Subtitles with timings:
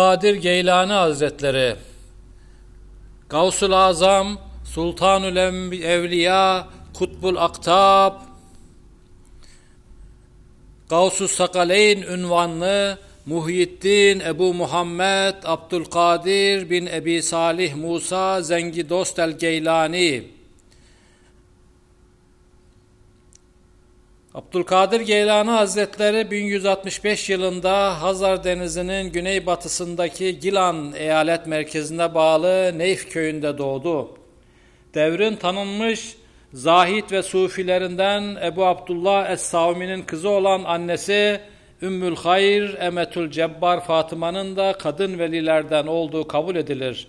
[0.00, 1.76] Abdülkadir Geylani Hazretleri
[3.28, 5.36] Gavsul Azam Sultanül
[5.82, 8.12] Evliya Kutbul Aktab
[10.88, 20.39] Gavsus Sakaleyn ünvanlı Muhyiddin Ebu Muhammed Abdülkadir bin Ebi Salih Musa Zengi Dost el Geylani
[24.34, 34.18] Abdülkadir Geylani Hazretleri 1165 yılında Hazar Denizi'nin güneybatısındaki Gilan eyalet merkezine bağlı Neyf köyünde doğdu.
[34.94, 36.16] Devrin tanınmış
[36.52, 41.40] zahit ve sufilerinden Ebu Abdullah Es-Savmi'nin kızı olan annesi
[41.82, 47.06] Ümmül Hayr Emetül Cebbar Fatıma'nın da kadın velilerden olduğu kabul edilir.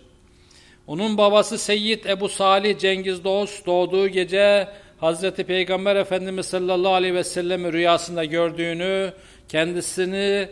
[0.87, 4.67] Onun babası Seyyid Ebu Salih Cengiz Dost doğduğu gece
[5.01, 9.13] Hazreti Peygamber Efendimiz sallallahu aleyhi ve sellem rüyasında gördüğünü
[9.49, 10.49] kendisini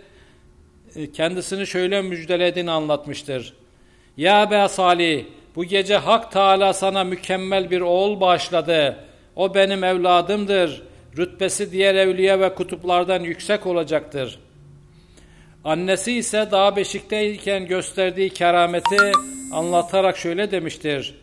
[1.14, 3.54] kendisini şöyle müjdelediğini anlatmıştır.
[4.18, 8.96] Ya be Salih bu gece Hak Teala sana mükemmel bir oğul bağışladı.
[9.36, 10.84] O benim evladımdır.
[11.18, 14.40] Rütbesi diğer evliya ve kutuplardan yüksek olacaktır.
[15.64, 19.12] Annesi ise daha beşikteyken gösterdiği kerameti
[19.54, 21.16] anlatarak şöyle demiştir.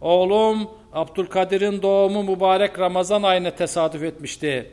[0.00, 4.70] Oğlum Abdülkadir'in doğumu mübarek Ramazan ayına tesadüf etmişti.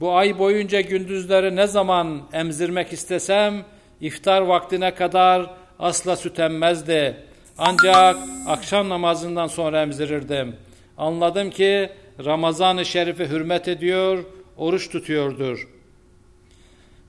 [0.00, 3.64] Bu ay boyunca gündüzleri ne zaman emzirmek istesem
[4.00, 7.16] iftar vaktine kadar asla süt emmezdi.
[7.58, 10.56] Ancak akşam namazından sonra emzirirdim.
[10.98, 11.90] Anladım ki
[12.24, 14.24] Ramazan-ı Şerif'i hürmet ediyor,
[14.56, 15.68] oruç tutuyordur.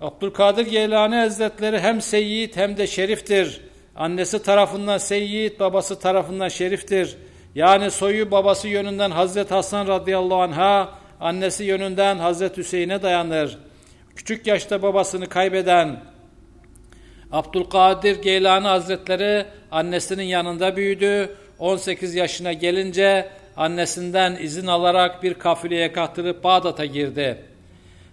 [0.02, 3.62] Abdülkadir Geylani Hazretleri hem seyyid hem de şeriftir.
[3.96, 7.18] Annesi tarafından seyyid, babası tarafından şeriftir.
[7.56, 13.58] Yani soyu babası yönünden Hazreti Hasan radıyallahu anh'a, annesi yönünden Hazreti Hüseyin'e dayanır.
[14.16, 16.00] Küçük yaşta babasını kaybeden
[17.32, 21.36] Abdülkadir Geylani Hazretleri annesinin yanında büyüdü.
[21.60, 27.46] 18 yaşına gelince annesinden izin alarak bir kafileye katılıp Bağdat'a girdi.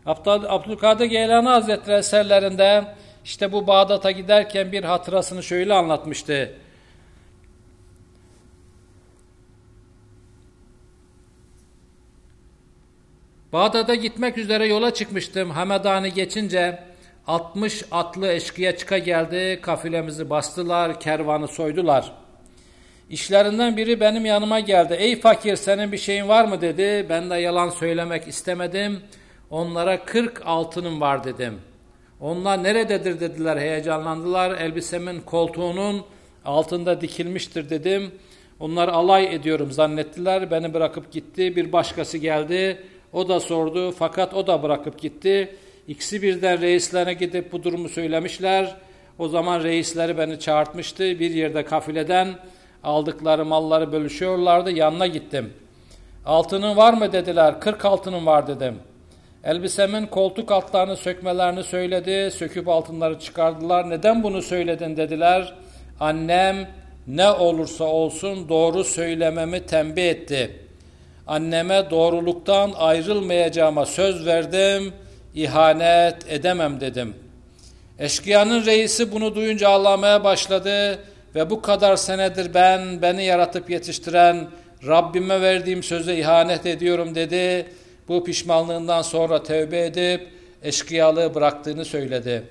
[0.07, 2.84] Abdül- Abdülkadir Geylani Hazretleri eserlerinde
[3.25, 6.53] işte bu Bağdat'a giderken bir hatırasını şöyle anlatmıştı.
[13.53, 15.50] Bağdat'a gitmek üzere yola çıkmıştım.
[15.50, 16.78] Hamedan'ı geçince
[17.27, 19.59] 60 atlı eşkıya çıka geldi.
[19.62, 22.12] Kafilemizi bastılar, kervanı soydular.
[23.10, 24.94] İşlerinden biri benim yanıma geldi.
[24.99, 27.06] Ey fakir senin bir şeyin var mı dedi.
[27.09, 29.00] Ben de yalan söylemek istemedim.
[29.50, 31.59] Onlara 40 altınım var dedim.
[32.21, 34.50] Onlar nerededir dediler heyecanlandılar.
[34.50, 36.05] Elbisemin koltuğunun
[36.44, 38.10] altında dikilmiştir dedim.
[38.60, 40.50] Onlar alay ediyorum zannettiler.
[40.50, 41.56] Beni bırakıp gitti.
[41.56, 42.83] Bir başkası geldi.
[43.12, 45.54] O da sordu fakat o da bırakıp gitti.
[45.88, 48.76] İkisi birden reislerine gidip bu durumu söylemişler.
[49.19, 51.03] O zaman reisleri beni çağırtmıştı.
[51.03, 52.28] Bir yerde kafileden
[52.84, 54.71] aldıkları malları bölüşüyorlardı.
[54.71, 55.53] Yanına gittim.
[56.26, 57.60] Altının var mı dediler.
[57.60, 58.75] 40 altının var dedim.
[59.44, 62.31] Elbisemin koltuk altlarını sökmelerini söyledi.
[62.31, 63.91] Söküp altınları çıkardılar.
[63.91, 65.54] Neden bunu söyledin dediler.
[66.01, 66.68] Annem
[67.06, 70.70] ne olursa olsun doğru söylememi tembih etti.
[71.30, 74.92] Anneme doğruluktan ayrılmayacağıma söz verdim.
[75.34, 77.15] İhanet edemem dedim.
[77.98, 80.98] Eşkıyanın reisi bunu duyunca ağlamaya başladı
[81.34, 84.48] ve bu kadar senedir ben beni yaratıp yetiştiren
[84.86, 87.66] Rabbime verdiğim söze ihanet ediyorum dedi.
[88.09, 90.28] Bu pişmanlığından sonra tövbe edip
[90.62, 92.42] eşkıyalığı bıraktığını söyledi.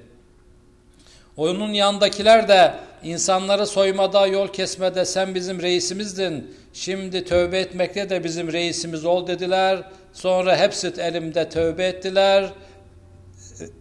[1.37, 2.73] Onun yanındakiler de
[3.03, 6.55] insanları soymada, yol kesmede sen bizim reisimizdin.
[6.74, 9.83] Şimdi tövbe etmekte de bizim reisimiz ol dediler.
[10.13, 12.50] Sonra hepsi elimde tövbe ettiler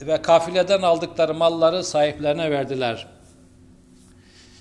[0.01, 3.07] ve kafileden aldıkları malları sahiplerine verdiler.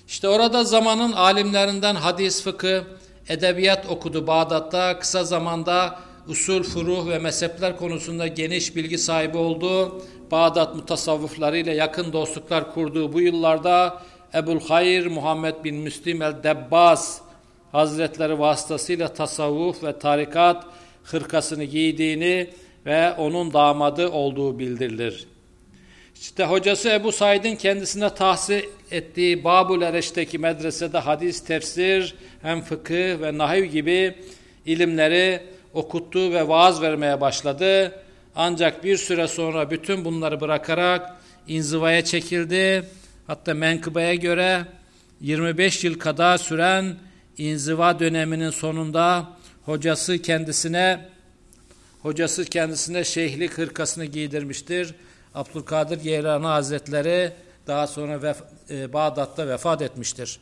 [0.08, 2.84] İşte orada zamanın alimlerinden hadis, fıkı,
[3.28, 4.98] edebiyat okudu Bağdat'ta.
[4.98, 5.98] Kısa zamanda
[6.28, 10.02] usul, furuh ve mezhepler konusunda geniş bilgi sahibi oldu.
[10.30, 14.02] Bağdat mutasavvıflarıyla yakın dostluklar kurduğu bu yıllarda
[14.34, 17.20] Ebul Hayr Muhammed bin Müslim el-Debbas
[17.72, 20.64] Hazretleri vasıtasıyla tasavvuf ve tarikat
[21.04, 22.50] hırkasını giydiğini
[22.86, 25.26] ve onun damadı olduğu bildirilir.
[26.20, 33.38] İşte hocası Ebu Said'in kendisine tahsis ettiği Babul Ereş'teki medresede hadis, tefsir, hem fıkıh ve
[33.38, 34.14] nahiv gibi
[34.66, 35.40] ilimleri
[35.74, 37.92] okuttu ve vaaz vermeye başladı.
[38.36, 41.16] Ancak bir süre sonra bütün bunları bırakarak
[41.48, 42.84] inzivaya çekildi.
[43.26, 44.64] Hatta menkıbeye göre
[45.20, 46.96] 25 yıl kadar süren
[47.38, 51.08] inziva döneminin sonunda hocası kendisine
[52.02, 54.94] hocası kendisine şeyhlik hırkasını giydirmiştir.
[55.34, 57.32] Abdülkadir Geylani Hazretleri
[57.66, 60.40] daha sonra vef e, Bağdat'ta vefat etmiştir.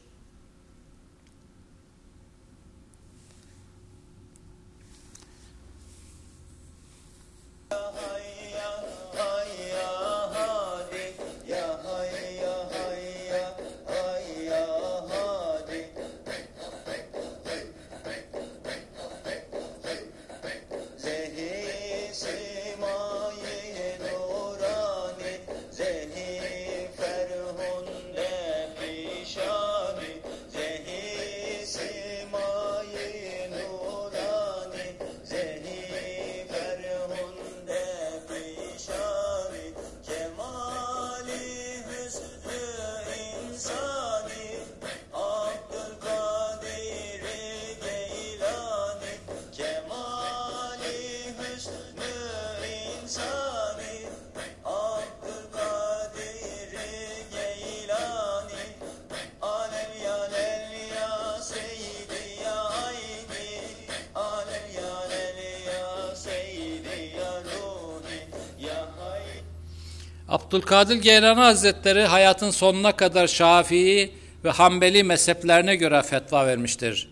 [70.56, 74.10] Abdülkadir Geylani Hazretleri hayatın sonuna kadar Şafii
[74.44, 77.08] ve Hanbeli mezheplerine göre fetva vermiştir.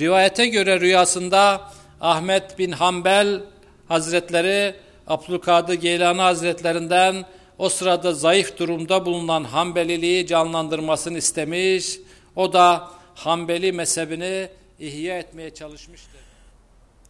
[0.00, 1.70] Rivayete göre rüyasında
[2.00, 3.40] Ahmet bin Hanbel
[3.88, 4.74] Hazretleri
[5.06, 7.24] Abdülkadir Geylani Hazretlerinden
[7.58, 11.98] o sırada zayıf durumda bulunan Hanbeliliği canlandırmasını istemiş.
[12.36, 14.48] O da Hanbeli mezhebini
[14.80, 16.20] ihya etmeye çalışmıştır.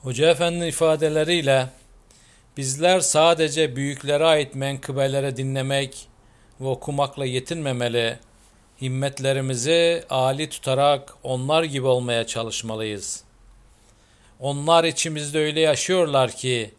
[0.00, 1.66] Hoca Efendi'nin ifadeleriyle
[2.56, 6.08] Bizler sadece büyüklere ait menkıbelere dinlemek
[6.60, 8.18] ve okumakla yetinmemeli,
[8.80, 13.24] himmetlerimizi âli tutarak onlar gibi olmaya çalışmalıyız.
[14.40, 16.74] Onlar içimizde öyle yaşıyorlar ki,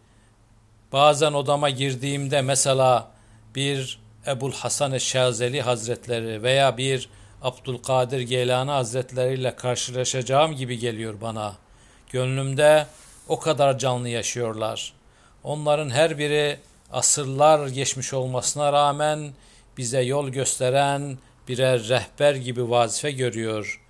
[0.91, 3.11] bazen odama girdiğimde mesela
[3.55, 7.09] bir Ebul Hasan Eşşazeli Hazretleri veya bir
[7.41, 11.55] Abdülkadir Geylani Hazretleri ile karşılaşacağım gibi geliyor bana.
[12.11, 12.87] Gönlümde
[13.27, 15.04] o kadar canlı yaşıyorlar.''
[15.45, 16.57] Onların her biri
[16.91, 19.33] asırlar geçmiş olmasına rağmen
[19.77, 23.81] bize yol gösteren birer rehber gibi vazife görüyor.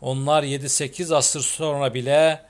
[0.00, 2.42] Onlar 7-8 asır sonra bile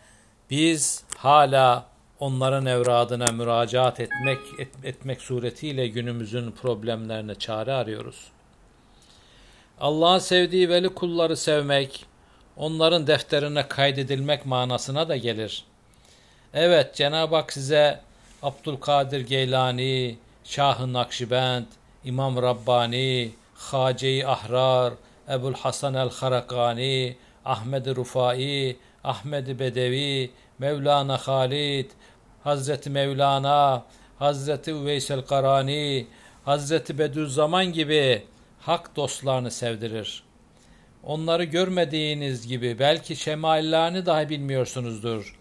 [0.50, 1.86] biz hala
[2.20, 8.30] onların evradına müracaat etmek et, etmek suretiyle günümüzün problemlerine çare arıyoruz.
[9.80, 12.06] Allah'ın sevdiği veli kulları sevmek,
[12.56, 15.64] onların defterine kaydedilmek manasına da gelir.
[16.54, 18.05] Evet Cenab-ı Hak size
[18.46, 21.64] Abdülkadir Geylani, Şah-ı Nakşibend,
[22.04, 24.92] İmam Rabbani, Hace-i Ahrar,
[25.28, 31.90] Ebul Hasan el-Harakani, Ahmed Rufai, Ahmed Bedevi, Mevlana Halid,
[32.44, 33.84] Hazreti Mevlana,
[34.18, 36.06] Hazreti Üveysel Karani,
[36.44, 38.22] Hazreti Bediüzzaman gibi
[38.60, 40.22] hak dostlarını sevdirir.
[41.02, 45.36] Onları görmediğiniz gibi belki şemaillerini dahi bilmiyorsunuzdur.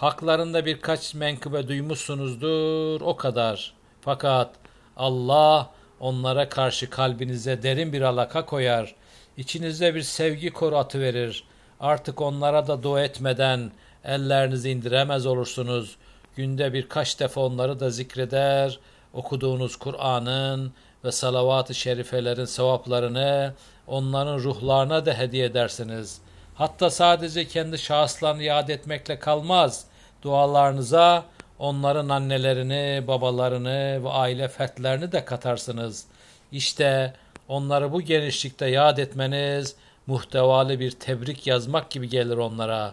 [0.00, 3.72] Haklarında birkaç menkıbe duymuşsunuzdur o kadar.
[4.00, 4.50] Fakat
[4.96, 8.94] Allah onlara karşı kalbinize derin bir alaka koyar.
[9.36, 11.44] İçinizde bir sevgi koru verir.
[11.80, 13.70] Artık onlara da dua etmeden
[14.04, 15.96] ellerinizi indiremez olursunuz.
[16.36, 18.78] Günde birkaç defa onları da zikreder.
[19.12, 20.72] Okuduğunuz Kur'an'ın
[21.04, 23.54] ve salavat-ı şerifelerin sevaplarını
[23.86, 26.20] onların ruhlarına da hediye edersiniz.
[26.54, 29.89] Hatta sadece kendi şahıslarını yad etmekle kalmaz
[30.22, 31.24] dualarınıza
[31.58, 36.04] onların annelerini, babalarını ve aile fertlerini de katarsınız.
[36.52, 37.14] İşte
[37.48, 42.92] onları bu genişlikte yad etmeniz muhtevalı bir tebrik yazmak gibi gelir onlara.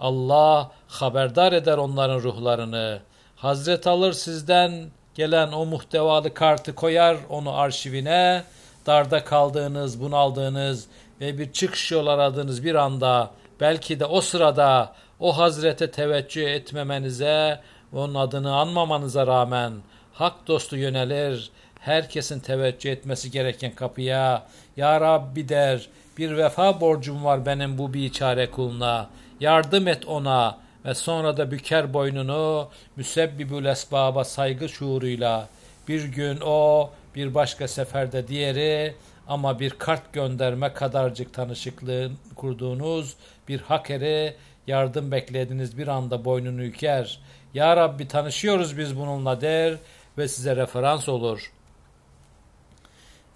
[0.00, 2.98] Allah haberdar eder onların ruhlarını.
[3.36, 8.44] Hazret alır sizden gelen o muhtevalı kartı koyar onu arşivine.
[8.86, 10.86] Darda kaldığınız, bunaldığınız
[11.20, 13.30] ve bir çıkış yol aradığınız bir anda
[13.60, 17.60] belki de o sırada o hazrete teveccüh etmemenize
[17.92, 19.72] ve onun adını anmamanıza rağmen
[20.12, 24.46] hak dostu yönelir, herkesin teveccüh etmesi gereken kapıya,
[24.76, 29.10] Ya Rabbi der, bir vefa borcum var benim bu biçare kuluna,
[29.40, 30.58] yardım et ona.
[30.84, 35.48] Ve sonra da büker boynunu müsebbibül esbaba saygı şuuruyla.
[35.88, 38.94] Bir gün o bir başka seferde diğeri
[39.28, 43.16] ama bir kart gönderme kadarcık tanışıklığı kurduğunuz
[43.48, 44.34] bir hakeri
[44.68, 47.20] yardım beklediğiniz bir anda boynunu yüker.
[47.54, 49.76] Ya Rabbi tanışıyoruz biz bununla der
[50.18, 51.52] ve size referans olur.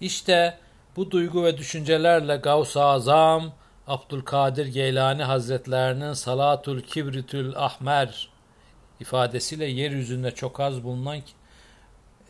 [0.01, 0.57] İşte
[0.95, 3.53] bu duygu ve düşüncelerle Gavs-ı Azam
[3.87, 8.29] Abdülkadir Geylani Hazretlerinin Salatul Kibritül Ahmer
[8.99, 11.19] ifadesiyle yeryüzünde çok az bulunan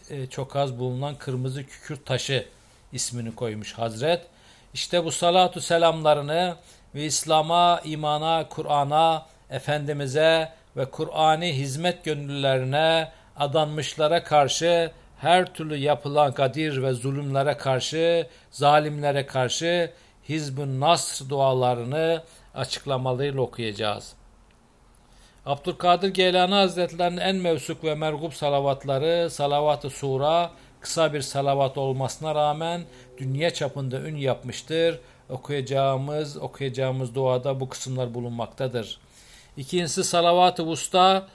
[0.09, 2.45] e, çok az bulunan kırmızı kükürt taşı
[2.93, 4.25] ismini koymuş Hazret.
[4.73, 6.55] İşte bu salatu selamlarını
[6.95, 16.83] ve İslam'a, imana, Kur'an'a, Efendimiz'e ve Kur'ani hizmet gönüllülerine adanmışlara karşı her türlü yapılan kadir
[16.83, 19.91] ve zulümlere karşı, zalimlere karşı
[20.29, 22.23] Hizbun Nasr dualarını
[22.55, 24.13] açıklamalarıyla okuyacağız.
[25.45, 32.81] Abdülkadir Geylani Hazretlerinin en mevsuk ve mergup salavatları salavat-ı sura kısa bir salavat olmasına rağmen
[33.17, 34.99] dünya çapında ün yapmıştır.
[35.29, 38.99] Okuyacağımız, okuyacağımız duada bu kısımlar bulunmaktadır.
[39.57, 41.27] İkincisi salavat-ı vusta,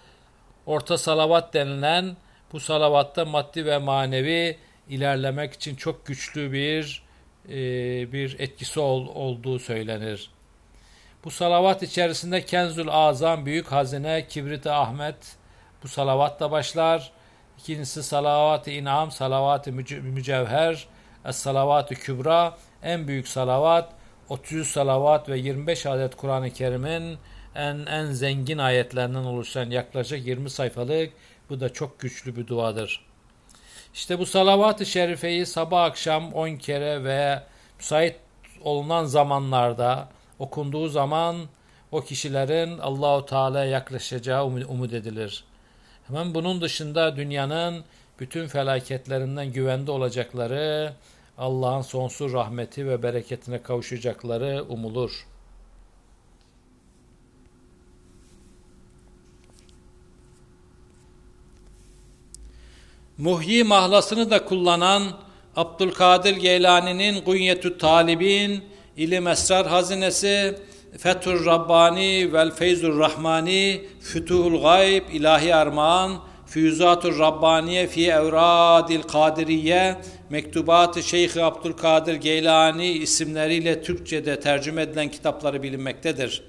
[0.66, 2.16] orta salavat denilen
[2.52, 7.02] bu salavatta maddi ve manevi ilerlemek için çok güçlü bir
[7.48, 7.52] e,
[8.12, 10.30] bir etkisi ol, olduğu söylenir.
[11.24, 15.16] Bu salavat içerisinde Kenzül Azam, Büyük Hazine, Kibrit-i Ahmet
[15.82, 17.12] bu salavatla başlar.
[17.58, 20.86] İkincisi salavat-ı inam, salavat-ı mücevher,
[21.24, 23.92] es-salavat-ı kübra, en büyük salavat,
[24.28, 27.18] 30 salavat ve 25 adet Kur'an-ı Kerim'in
[27.54, 31.12] en, en zengin ayetlerinden oluşan yaklaşık 20 sayfalık
[31.50, 33.04] bu da çok güçlü bir duadır.
[33.94, 37.42] İşte bu salavat-ı şerifeyi sabah akşam 10 kere ve
[37.78, 38.16] müsait
[38.64, 40.08] olunan zamanlarda
[40.38, 41.36] okunduğu zaman
[41.92, 45.44] o kişilerin Allahu Teala'ya yaklaşacağı umut edilir.
[46.06, 47.84] Hemen bunun dışında dünyanın
[48.20, 50.92] bütün felaketlerinden güvende olacakları,
[51.38, 55.26] Allah'ın sonsuz rahmeti ve bereketine kavuşacakları umulur.
[63.18, 65.02] Muhyi mahlasını da kullanan
[65.56, 68.64] Abdülkadir Geylani'nin Gunyetü Talibin,
[68.96, 70.58] İlim Esrar Hazinesi,
[70.98, 79.96] Fethur Rabbani vel Feyzur Rahmani, Fütuhul Gayb, İlahi Armağan, Füyuzatur Rabbaniye fi Evradil Kadiriye,
[80.30, 86.42] Mektubat-ı Şeyh Abdülkadir Geylani isimleriyle Türkçe'de tercüme edilen kitapları bilinmektedir.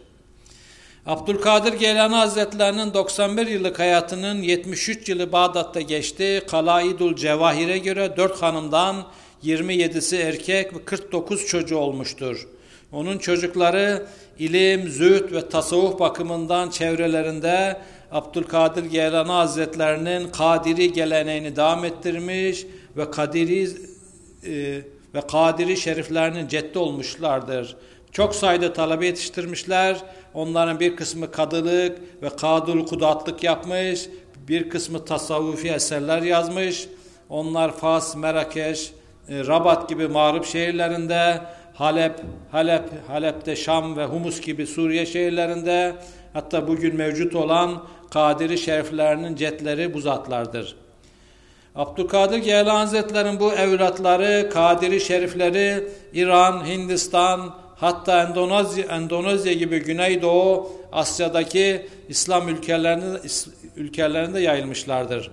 [1.05, 6.41] Abdülkadir Geylani Hazretlerinin 91 yıllık hayatının 73 yılı Bağdat'ta geçti.
[6.47, 9.05] Kalaidul Cevahir'e göre 4 hanımdan
[9.43, 12.47] 27'si erkek ve 49 çocuğu olmuştur.
[12.91, 14.05] Onun çocukları
[14.39, 22.65] ilim, zühd ve tasavvuf bakımından çevrelerinde Abdülkadir Geylani Hazretlerinin Kadiri geleneğini devam ettirmiş
[22.97, 23.69] ve Kadiri
[24.45, 24.81] e,
[25.15, 27.75] ve Kadiri şeriflerinin ceddi olmuşlardır.
[28.11, 29.97] Çok sayıda talebe yetiştirmişler.
[30.33, 34.09] Onların bir kısmı kadılık ve kadul kudatlık yapmış.
[34.47, 36.87] Bir kısmı tasavvufi eserler yazmış.
[37.29, 38.91] Onlar Fas, Merakeş,
[39.29, 41.41] e, Rabat gibi mağrip şehirlerinde,
[41.73, 42.19] Halep,
[42.51, 45.95] Halep, Halep'te Şam ve Humus gibi Suriye şehirlerinde
[46.33, 50.75] hatta bugün mevcut olan Kadiri şeriflerinin cetleri bu zatlardır.
[51.75, 61.87] Abdülkadir Geylani Hazretleri'nin bu evlatları, Kadiri şerifleri İran, Hindistan, hatta Endonezya, Endonezya gibi Güneydoğu Asya'daki
[62.09, 63.19] İslam ülkelerinde,
[63.75, 65.31] ülkelerinde yayılmışlardır.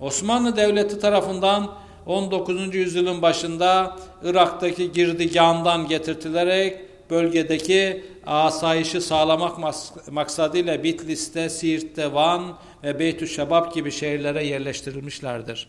[0.00, 1.70] Osmanlı Devleti tarafından
[2.06, 2.74] 19.
[2.74, 6.80] yüzyılın başında Irak'taki girdigandan getirtilerek
[7.12, 9.58] bölgedeki asayişi sağlamak
[10.10, 15.68] maksadıyla Bitlis'te, Siirt'te, Van ve Beytü Şebab gibi şehirlere yerleştirilmişlerdir.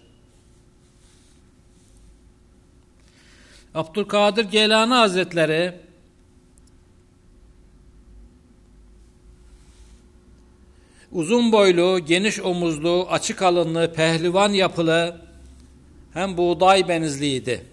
[3.76, 5.74] Abdülkadir Geylani Hazretleri
[11.12, 15.22] uzun boylu, geniş omuzlu, açık alınlı, pehlivan yapılı
[16.14, 17.66] hem buğday benizliydi.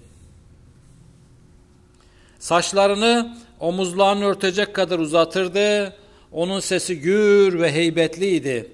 [2.39, 5.97] Saçlarını omuzlarını örtecek kadar uzatırdı.
[6.33, 8.73] Onun sesi gür ve heybetliydi.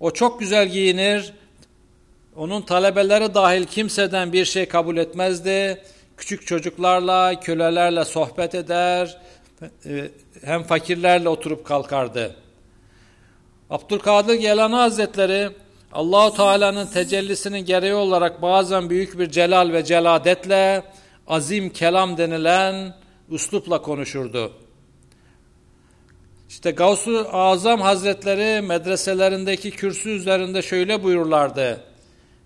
[0.00, 1.32] O çok güzel giyinir.
[2.36, 5.82] Onun talebeleri dahil kimseden bir şey kabul etmezdi.
[6.16, 9.18] Küçük çocuklarla, kölelerle sohbet eder.
[9.86, 10.10] E,
[10.44, 12.36] hem fakirlerle oturup kalkardı.
[13.70, 15.50] Abdülkadir Gelani Hazretleri
[15.92, 20.82] Allahu Teala'nın tecellisinin gereği olarak bazen büyük bir celal ve celadetle
[21.26, 22.94] azim kelam denilen
[23.30, 24.52] üslupla konuşurdu.
[26.48, 31.84] İşte Gavsu Azam Hazretleri medreselerindeki kürsü üzerinde şöyle buyururlardı.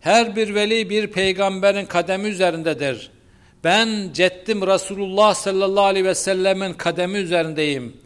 [0.00, 3.10] Her bir veli bir peygamberin kademi üzerindedir.
[3.64, 7.96] Ben ceddim Resulullah sallallahu aleyhi ve sellemin kademi üzerindeyim.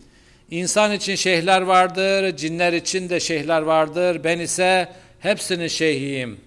[0.50, 4.24] İnsan için şeyhler vardır, cinler için de şeyhler vardır.
[4.24, 4.88] Ben ise
[5.20, 6.40] hepsinin şeyhiyim.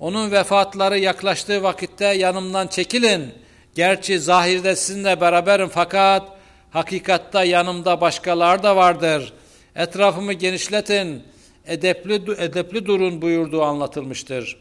[0.00, 3.32] Onun vefatları yaklaştığı vakitte yanımdan çekilin.
[3.74, 6.28] Gerçi zahirde sizinle beraberim fakat
[6.70, 9.32] hakikatta yanımda başkalar da vardır.
[9.76, 11.22] Etrafımı genişletin,
[11.66, 14.56] edepli, edepli durun buyurduğu anlatılmıştır.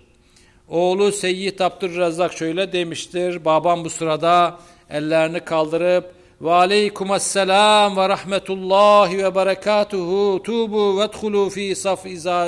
[0.67, 3.45] Oğlu Seyyid Abdülrezzak şöyle demiştir.
[3.45, 11.75] Babam bu sırada ellerini kaldırıp ve aleykümselam ve rahmetullahi ve berekatuhu tubu ve dhulu fi
[11.75, 12.05] saf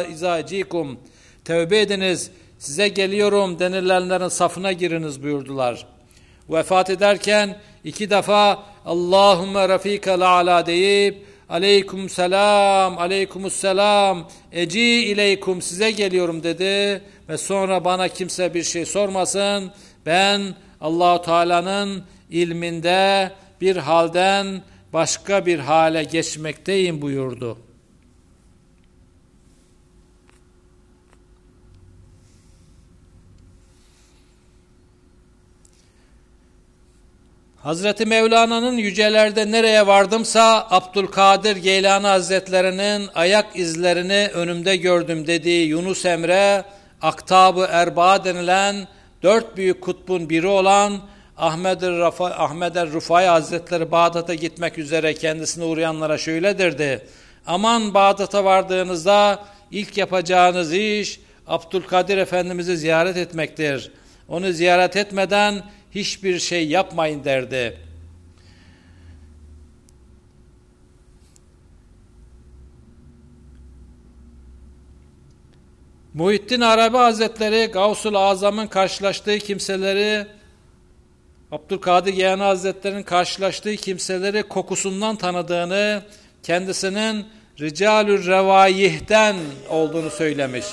[0.10, 1.00] izacikum.
[1.46, 5.88] Tevbe ediniz, size geliyorum denilenlerin safına giriniz buyurdular.
[6.51, 15.91] Vefat ederken iki defa Allahümme rafikal ala deyip aleyküm selam, aleyküm selam, eci ileykum size
[15.91, 19.72] geliyorum dedi ve sonra bana kimse bir şey sormasın.
[20.05, 20.41] Ben
[20.81, 23.31] Allahu Teala'nın ilminde
[23.62, 24.62] bir halden
[24.93, 27.58] başka bir hale geçmekteyim buyurdu.
[37.63, 46.63] Hazreti Mevlana'nın yücelerde nereye vardımsa Abdülkadir Geylani Hazretlerinin ayak izlerini önümde gördüm dediği Yunus Emre,
[47.01, 48.88] Aktab-ı Erba denilen
[49.24, 51.00] dört büyük kutbun biri olan
[51.38, 57.07] Ahmed Rafa, Ahmed Rufai Hazretleri Bağdat'a gitmek üzere kendisine uğrayanlara şöyle derdi.
[57.48, 59.40] Aman Bağdat'a vardığınızda
[59.72, 63.92] ilk yapacağınız iş Abdülkadir Efendimiz'i ziyaret etmektir.
[64.29, 67.77] Onu ziyaret etmeden hiçbir şey yapmayın derdi.
[76.14, 80.27] Muhittin Arabi Hazretleri Gavsul Azam'ın karşılaştığı kimseleri
[81.51, 86.04] Abdülkadir Geyani Hazretleri'nin karşılaştığı kimseleri kokusundan tanıdığını,
[86.44, 87.25] kendisinin
[87.60, 89.36] Ricalül Revayih'ten
[89.70, 90.66] olduğunu söylemiş.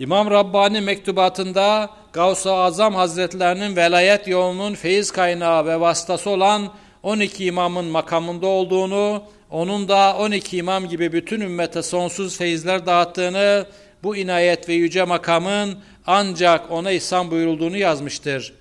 [0.00, 7.84] İmam Rabbani mektubatında Gavs-ı Azam Hazretlerinin velayet yolunun feyiz kaynağı ve vasıtası olan 12 imamın
[7.84, 13.66] makamında olduğunu, onun da 12 imam gibi bütün ümmete sonsuz feyizler dağıttığını,
[14.02, 18.52] bu inayet ve yüce makamın ancak ona ihsan buyurulduğunu yazmıştır.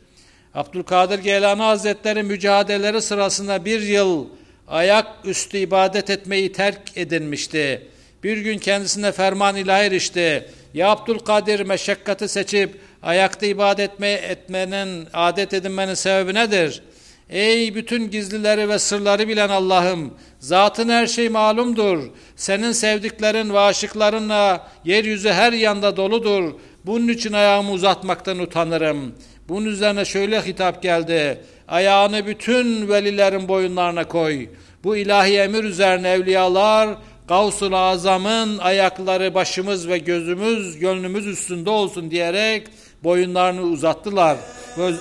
[0.55, 4.25] Abdülkadir Geylani Hazretleri mücadeleleri sırasında bir yıl
[4.67, 7.87] ayak üstü ibadet etmeyi terk edinmişti.
[8.23, 10.45] Bir gün kendisine ferman ilahi erişti.
[10.73, 16.83] Ya Abdülkadir meşakkatı seçip ayakta ibadet etme, etmenin, adet edinmenin sebebi nedir?
[17.29, 22.03] Ey bütün gizlileri ve sırları bilen Allah'ım, zatın her şey malumdur.
[22.35, 26.53] Senin sevdiklerin ve aşıklarınla yeryüzü her yanda doludur.
[26.85, 29.15] Bunun için ayağımı uzatmaktan utanırım.
[29.49, 31.37] Bunun üzerine şöyle hitap geldi.
[31.67, 34.47] Ayağını bütün velilerin boyunlarına koy.
[34.83, 36.89] Bu ilahi emir üzerine evliyalar
[37.29, 42.67] Gavsul Azam'ın ayakları başımız ve gözümüz, gönlümüz üstünde olsun diyerek
[43.03, 44.37] boyunlarını uzattılar.
[44.77, 44.99] Göz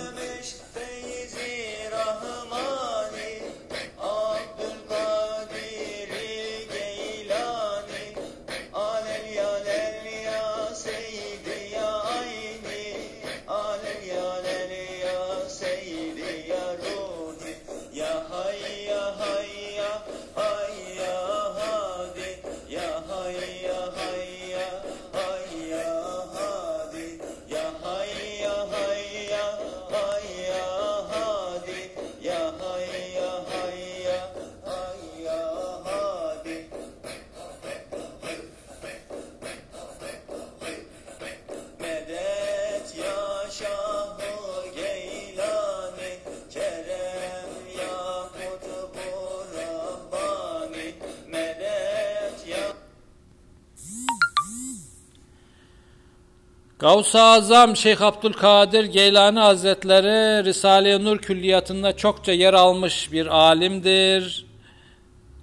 [56.79, 64.47] Gavs-ı Azam Şeyh Abdülkadir Geylani Hazretleri Risale-i Nur külliyatında çokça yer almış bir alimdir.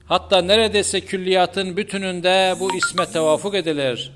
[0.05, 4.11] Hatta neredeyse külliyatın bütününde bu isme tevafuk edilir.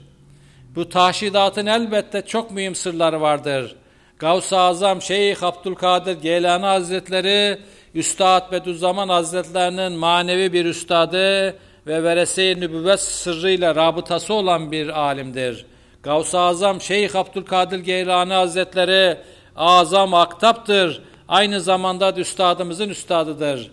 [0.76, 3.76] Bu taşidatın elbette çok mühim sırları vardır.
[4.20, 7.60] Gavs-ı Azam Şeyh Abdülkadir Geylani Hazretleri
[7.96, 11.56] Üstad Bediüzzaman Hazretlerinin manevi bir üstadı
[11.88, 15.66] ve verese-i nübüvvet sırrıyla rabıtası olan bir alimdir.
[16.04, 19.18] Gavs-ı Azam Şeyh Abdülkadir Geylani Hazretleri
[19.56, 21.02] azam aktaptır.
[21.28, 23.72] Aynı zamanda da üstadımızın üstadıdır.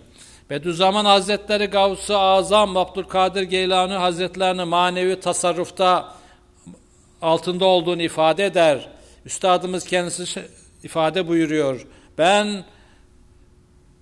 [0.51, 6.15] Bediüzzaman Hazretleri Gavs-ı Azam Abdülkadir Geylani Hazretlerini manevi tasarrufta
[7.23, 8.89] altında olduğunu ifade eder.
[9.25, 10.43] Üstadımız kendisi
[10.83, 11.87] ifade buyuruyor.
[12.19, 12.65] Ben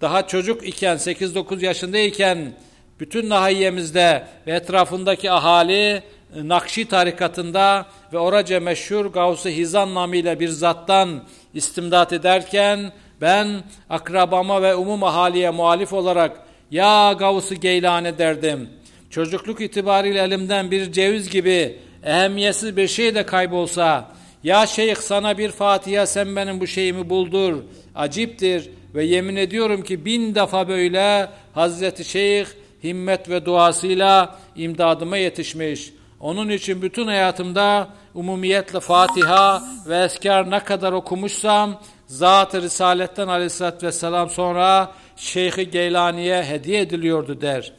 [0.01, 2.53] daha çocuk iken 8-9 yaşındayken
[3.01, 6.03] bütün nahiyemizde ve etrafındaki ahali
[6.43, 11.23] Nakşi tarikatında ve oraca meşhur Gavs-ı Hizan namıyla bir zattan
[11.55, 18.69] istimdat ederken ben akrabama ve umum ahaliye muhalif olarak ya Gavs-ı Geylani derdim.
[19.11, 25.51] Çocukluk itibariyle elimden bir ceviz gibi ehemmiyetsiz bir şey de kaybolsa ya şeyh sana bir
[25.51, 27.55] Fatiha sen benim bu şeyimi buldur.
[27.95, 32.47] Aciptir ve yemin ediyorum ki bin defa böyle Hazreti Şeyh
[32.85, 35.93] himmet ve duasıyla imdadıma yetişmiş.
[36.25, 44.31] Onun için bütün hayatımda umumiyetle Fatiha ve eskar ne kadar okumuşsam Zat-ı Risaletten aleyhissalatü vesselam
[44.31, 47.73] sonra Şeyh-i Geylani'ye hediye ediliyordu der.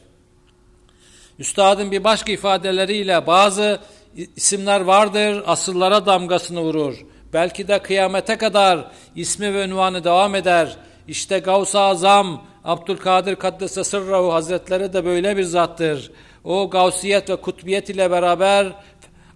[1.38, 3.80] Üstadın bir başka ifadeleriyle bazı
[4.36, 7.06] isimler vardır asıllara damgasını vurur.
[7.32, 10.76] Belki de kıyamete kadar ismi ve ünvanı devam eder.
[11.08, 16.10] İşte Gavs-ı Azam Abdülkadir Kaddese Sırrahu Hazretleri de böyle bir zattır.
[16.46, 18.66] O gavsiyet ve kutbiyet ile beraber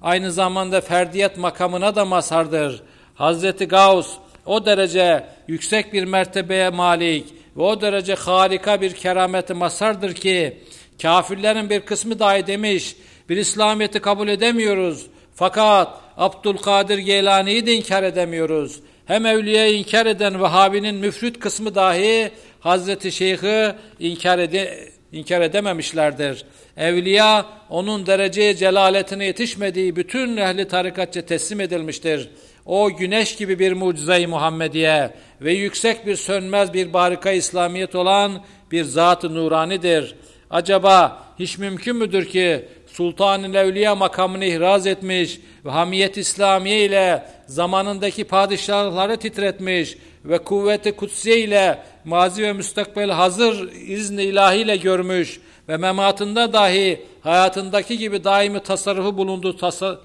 [0.03, 2.83] aynı zamanda ferdiyet makamına da mazhardır.
[3.15, 4.09] Hazreti Gavs
[4.47, 10.59] o derece yüksek bir mertebeye malik ve o derece harika bir kerameti mazhardır ki
[11.03, 12.97] kafirlerin bir kısmı dahi demiş
[13.29, 15.07] bir İslamiyet'i kabul edemiyoruz.
[15.35, 18.81] Fakat Abdülkadir Geylani'yi de inkar edemiyoruz.
[19.07, 26.45] Hem evliyayı inkar eden Vehhabi'nin müfrit kısmı dahi Hazreti Şeyh'i inkar, ede, inkar edememişlerdir.
[26.77, 32.29] Evliya onun dereceye celaletine yetişmediği bütün ehli tarikatça teslim edilmiştir.
[32.67, 38.85] O güneş gibi bir mucize-i Muhammediye ve yüksek bir sönmez bir barika İslamiyet olan bir
[38.85, 40.15] zat-ı nuranidir.
[40.51, 48.25] Acaba hiç mümkün müdür ki Sultan-ı Evliya makamını ihraz etmiş ve hamiyet İslamiye ile zamanındaki
[48.25, 56.53] padişahları titretmiş ve kuvveti kutsiye ile mazi ve müstakbel hazır izni ilahiyle görmüş ve mematında
[56.53, 59.99] dahi hayatındaki gibi daimi tasarrufu bulunduğu tasa,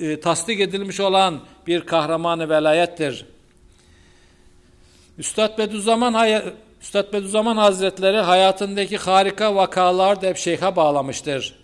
[0.00, 3.26] e, tasdik edilmiş olan bir kahramanı velayettir.
[5.18, 6.42] Üstad Bediüzzaman,
[6.82, 11.61] Üstad Bediüzzaman Hazretleri hayatındaki harika vakalar da hep şeyha bağlamıştır.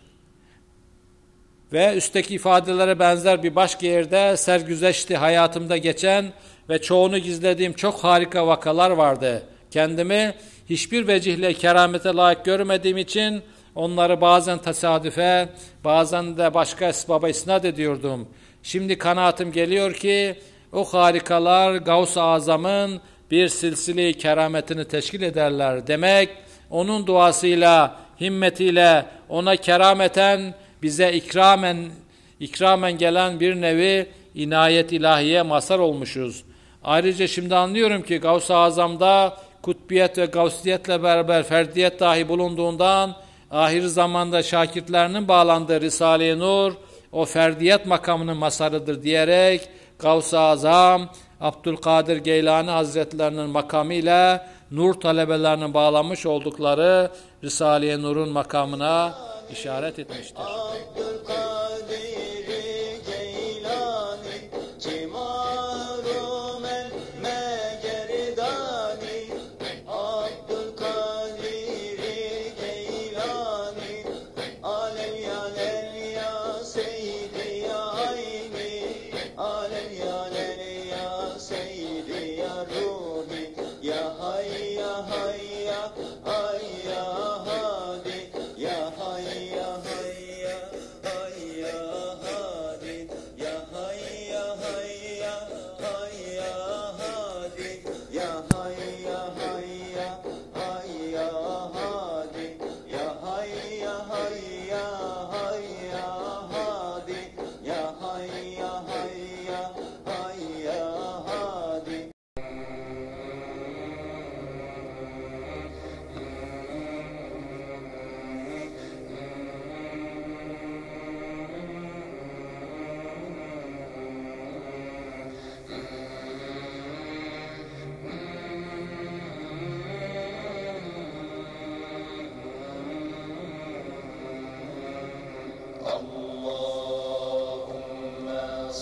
[1.72, 6.32] Ve üstteki ifadelere benzer bir başka yerde sergüzeşti hayatımda geçen
[6.68, 9.42] ve çoğunu gizlediğim çok harika vakalar vardı.
[9.70, 10.34] Kendimi
[10.70, 13.42] hiçbir vecihle keramete layık görmediğim için
[13.74, 15.48] onları bazen tesadüfe,
[15.84, 18.28] bazen de başka esbaba isnat ediyordum.
[18.62, 20.34] Şimdi kanaatim geliyor ki
[20.72, 23.00] o harikalar Gavs-ı Azam'ın
[23.30, 25.86] bir silsile kerametini teşkil ederler.
[25.86, 26.28] Demek
[26.70, 31.76] onun duasıyla, himmetiyle ona kerameten bize ikramen
[32.40, 36.44] ikramen gelen bir nevi inayet ilahiye mazhar olmuşuz.
[36.84, 43.16] Ayrıca şimdi anlıyorum ki Gavs-ı Azam'da kutbiyet ve gavsiyetle beraber ferdiyet dahi bulunduğundan
[43.50, 46.72] ahir zamanda şakirtlerinin bağlandığı Risale-i Nur
[47.12, 51.10] o ferdiyet makamının masarıdır diyerek Gavs-ı Azam
[51.40, 57.10] Abdülkadir Geylani Hazretlerinin makamıyla nur talebelerinin bağlanmış oldukları
[57.44, 59.14] Risale-i Nur'un makamına
[59.52, 60.42] işaret etmiştir.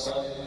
[0.06, 0.45] صل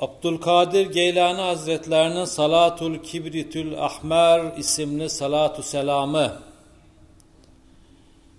[0.00, 6.32] Abdülkadir Geylani Hazretlerinin Salatul Kibritül Ahmer isimli salatu selamı.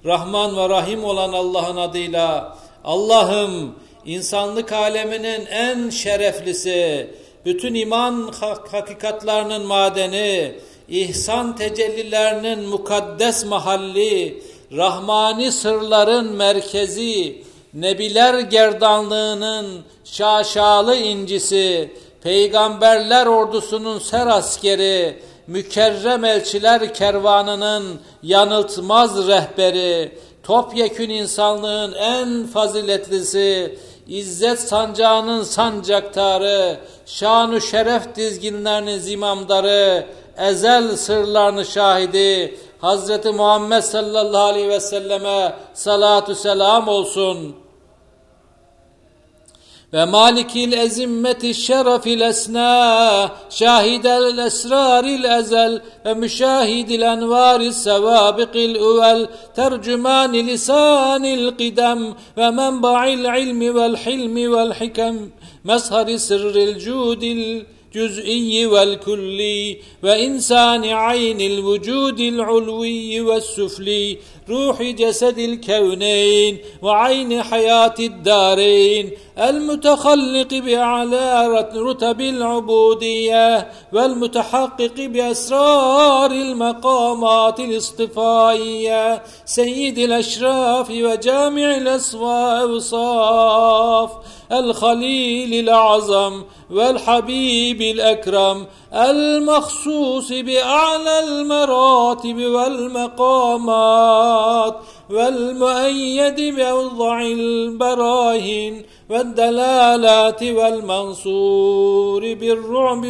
[0.06, 2.58] Rahman ve Rahim olan Allah'ın adıyla.
[2.84, 7.10] Allah'ım insanlık aleminin en şereflisi,
[7.46, 10.56] bütün iman hak- hakikatlarının madeni,
[10.90, 14.44] ihsan tecellilerinin mukaddes mahalli,
[14.78, 29.28] rahmani sırların merkezi, nebiler gerdanlığının şaşalı incisi, peygamberler ordusunun ser askeri, mükerrem elçiler kervanının yanıltmaz
[29.28, 40.06] rehberi, topyekün insanlığın en faziletlisi, İzzet sancağının sancaktarı, şanu şeref dizginlerinin zimamdarı,
[40.38, 47.56] ezel sırlarını şahidi, Hazreti Muhammed sallallahu aleyhi ve selleme salatu selam olsun.
[49.93, 63.08] ومالك الأزمة الشرف الأسنى شاهد الأسرار الأزل ومشاهد الأنوار السوابق الأول ترجمان لسان القدم ومنبع
[63.08, 65.30] العلم والحلم والحكم
[65.65, 74.17] مصهر سر الجود الأول الجزئي والكلي وإنسان عين الوجود العلوي والسفلي
[74.49, 89.97] روح جسد الكونين وعين حياة الدارين المتخلق بأعلى رتب العبودية والمتحقق بأسرار المقامات الاصطفائية سيد
[89.97, 92.69] الأشراف وجامع الأصواف
[94.52, 102.36] الخليل الأعظم والحبيب الأكرم المخصوص بأعلى المراتب
[103.56, 104.00] والمقامات
[105.10, 113.06] والمؤيد بأوضع البراهين والدلالات والمنصور بالرعب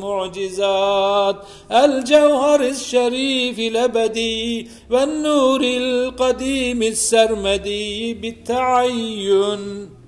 [0.00, 1.36] والمعجزات
[1.72, 9.99] الجوهر الشريف الأبدي والنور القديم السرمدي بالتعين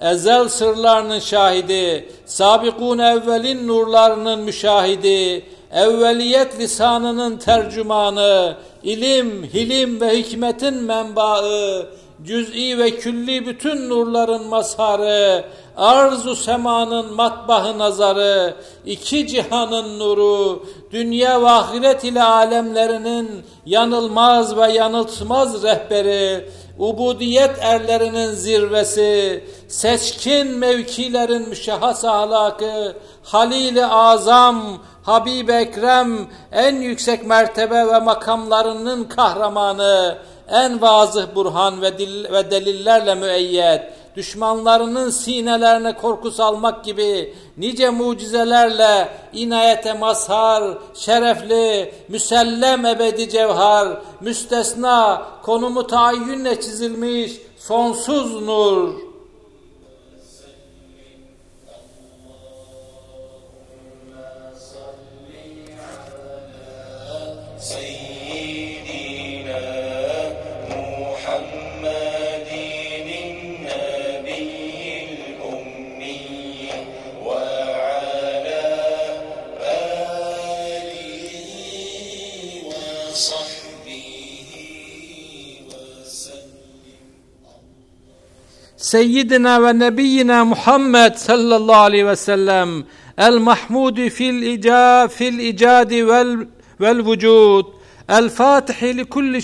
[0.00, 11.86] ezel sırlarının şahidi, sabikun evvelin nurlarının müşahidi, evveliyet lisanının tercümanı, ilim, hilim ve hikmetin menbaı,
[12.24, 15.44] cüz'i ve külli bütün nurların mazharı,
[15.76, 18.54] arzu semanın matbahı nazarı,
[18.86, 29.44] iki cihanın nuru, dünya ve ahiret ile alemlerinin yanılmaz ve yanıltmaz rehberi, ubudiyet erlerinin zirvesi,
[29.68, 40.82] seçkin mevkilerin müşahhas ahlakı, Halil-i Azam, Habib Ekrem, en yüksek mertebe ve makamlarının kahramanı, en
[40.82, 43.80] vazıh burhan ve, dil, ve delillerle müeyyed,
[44.16, 55.86] düşmanlarının sinelerine korku salmak gibi nice mucizelerle inayete mazhar, şerefli, müsellem ebedi cevhar, müstesna, konumu
[55.86, 59.07] tayyünle çizilmiş sonsuz nur.
[88.88, 92.84] Seyyidina ve Nebiyyina Muhammed sallallahu aleyhi ve sellem
[93.18, 96.46] el mahmudi fil ica fil icadi vel
[96.80, 97.66] vel vücud
[98.08, 99.42] el fatihi li kulli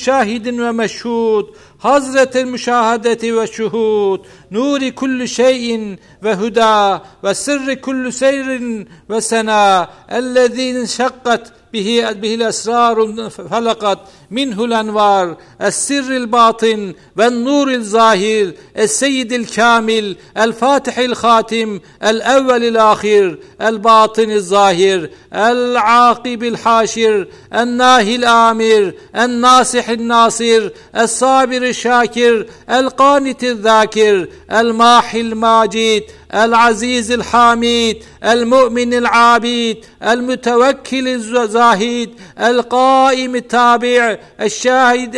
[4.55, 9.91] nuri kullu şeyin ve huda ve sırrı kullu seyrin ve sena.
[10.09, 13.99] Ellezîn şakkat bihi bihil esrarun felakat
[14.31, 15.29] minhul envar.
[15.61, 23.39] Es sirril batin ve nuril zahir es seyyidil kamil el fatihil hatim el evvelil ahir
[23.61, 25.77] el batinil zahir el
[26.11, 35.21] akibil haşir en nahil amir en nasihil nasir es sabiri şakir el kanitil zakir الماحي
[35.21, 36.03] الماجد
[36.35, 45.17] العزيز الحامد المؤمن العابد المتوكل الزاهد القائم التابع الشاهد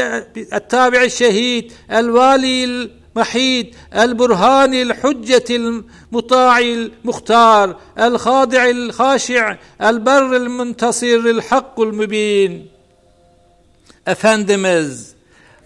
[0.53, 12.67] التابع الشهيد الوالي المحيد البرهان الحجة المطاع المختار الخاضع الخاشع البر المنتصر الحق المبين.
[14.07, 15.15] Efendimiz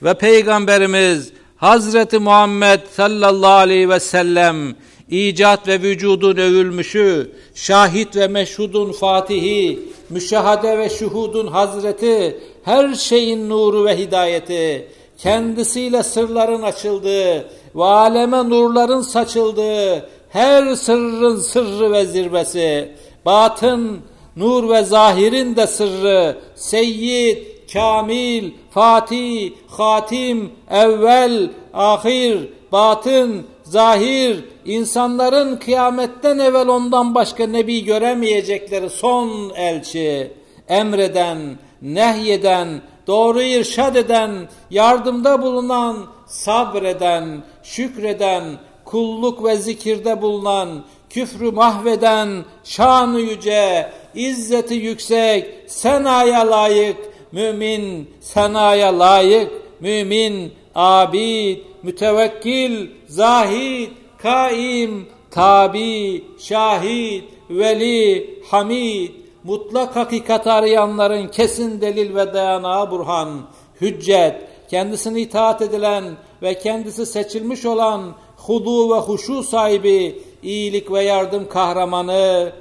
[0.02, 4.74] ve Peygamberimiz Hazreti Muhammed sallallahu aleyhi ve sellem
[5.10, 9.78] icat ve vücudun övülmüşü, şahit ve meşhudun fatihi,
[10.10, 19.02] müşahade ve şuhudun hazreti, her şeyin nuru ve hidayeti, kendisiyle sırların açıldığı ve aleme nurların
[19.02, 22.92] saçıldığı, her sırrın sırrı ve zirvesi,
[23.26, 24.00] batın,
[24.36, 27.38] nur ve zahirin de sırrı, seyyid,
[27.72, 39.50] kamil, fatih, hatim, evvel, ahir, batın, zahir, insanların kıyametten evvel ondan başka nebi göremeyecekleri son
[39.56, 40.32] elçi,
[40.68, 48.44] emreden, nehyeden, doğru irşad eden, yardımda bulunan, sabreden, şükreden,
[48.84, 56.96] kulluk ve zikirde bulunan, küfrü mahveden, şanı yüce, izzeti yüksek, senaya layık,
[57.32, 63.88] mümin, senaya layık, mümin, abid, mütevekkil, zahid,
[64.18, 69.10] kaim, tabi, şahit, veli, hamid,
[69.44, 73.40] mutlak hakikat arayanların kesin delil ve dayanağı burhan,
[73.80, 74.34] hüccet,
[74.70, 76.04] kendisine itaat edilen
[76.42, 82.52] ve kendisi seçilmiş olan hudu ve huşu sahibi, iyilik ve yardım kahramanı,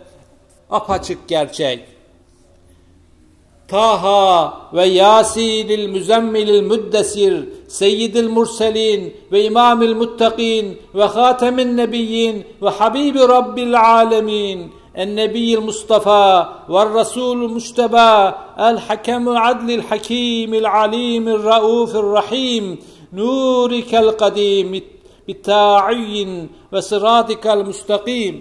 [0.69, 1.98] apaçık gerçek.
[3.68, 13.18] Taha ve Yasinil Müzemmilil Müddesir, Seyyidil Murselin ve İmamil Muttakin ve Hatemin Nebiyyin ve Habibi
[13.18, 14.70] Rabbil Alemin.
[15.04, 18.32] النبي المصطفى والرسول المجتبى
[18.70, 22.78] الحكم عدل الحكيم العليم الرؤوف الرحيم
[23.12, 24.82] نورك القديم
[25.26, 28.34] بالتاعين وصراطك المستقيم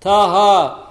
[0.00, 0.81] Taha,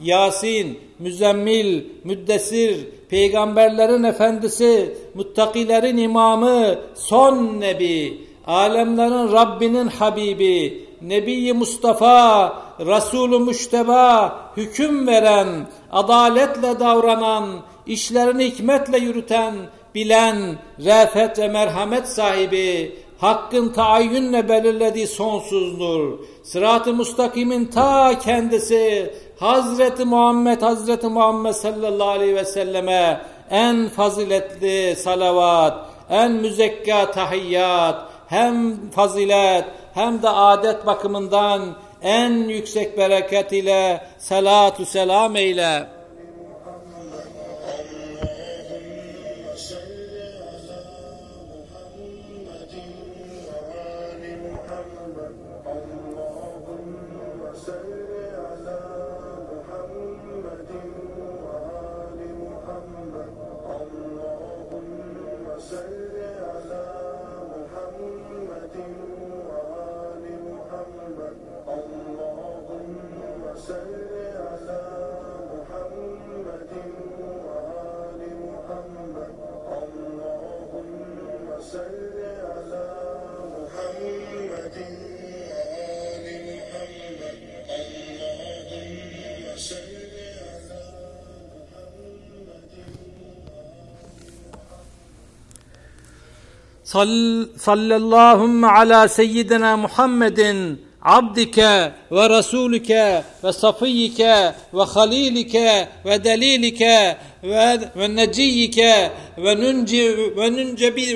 [0.00, 13.38] Yasin, Müzzemmil, Müddessir, peygamberlerin efendisi, muttakilerin imamı, son nebi, alemlerin Rabbinin Habibi, Nebi Mustafa, Resulü
[13.38, 15.48] Müşteba, hüküm veren,
[15.92, 17.48] adaletle davranan,
[17.86, 19.54] işlerini hikmetle yürüten,
[19.94, 30.04] bilen, refet ve merhamet sahibi, hakkın taayyünle belirlediği sonsuz nur, sırat-ı mustakimin ta kendisi, Hazreti
[30.04, 39.64] Muhammed, Hazreti Muhammed sallallahu aleyhi ve selleme en faziletli salavat, en müzekka tahiyyat, hem fazilet
[39.94, 45.95] hem de adet bakımından en yüksek bereket ile salatu selam eyle.
[96.96, 108.16] Sallallahumme ala seyyidina Muhammedin abdike ve rasulike ve safiyike ve halilike ve delilike ve, ve
[108.16, 109.10] neciyike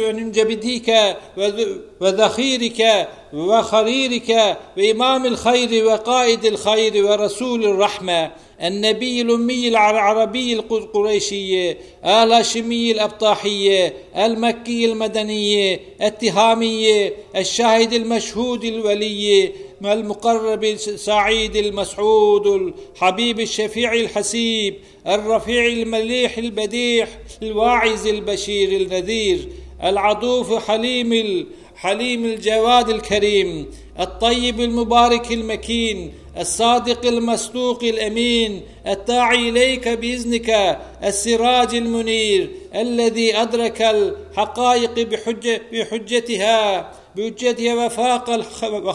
[0.01, 0.89] وننجبديك
[1.37, 8.31] وذ- وذخيرك وخريرك وإمام الخير وقائد الخير ورسول الرحمة.
[8.63, 19.53] النبي الأمي العربي القريشي الهاشمي الأبطاحي المكي المدني التهامي الشاهد المشهود الولي
[19.87, 24.75] المقرب السعيد المسعود الحبيب الشفيع الحسيب
[25.07, 29.49] الرفيع المليح البديح الواعز البشير النذير
[29.85, 33.67] العطوف حليم حليم الجواد الكريم
[34.01, 45.63] الطيب المبارك المكين الصادق المصدوق الأمين الداعي إليك بإذنك السراج المنير الذي أدرك الحقائق بحجة
[45.73, 46.93] بحجتها.
[47.17, 48.91] büccetihe ve fâkal ve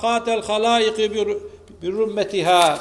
[0.00, 1.14] hâtel halâiki
[1.82, 2.78] bir ümmetiha.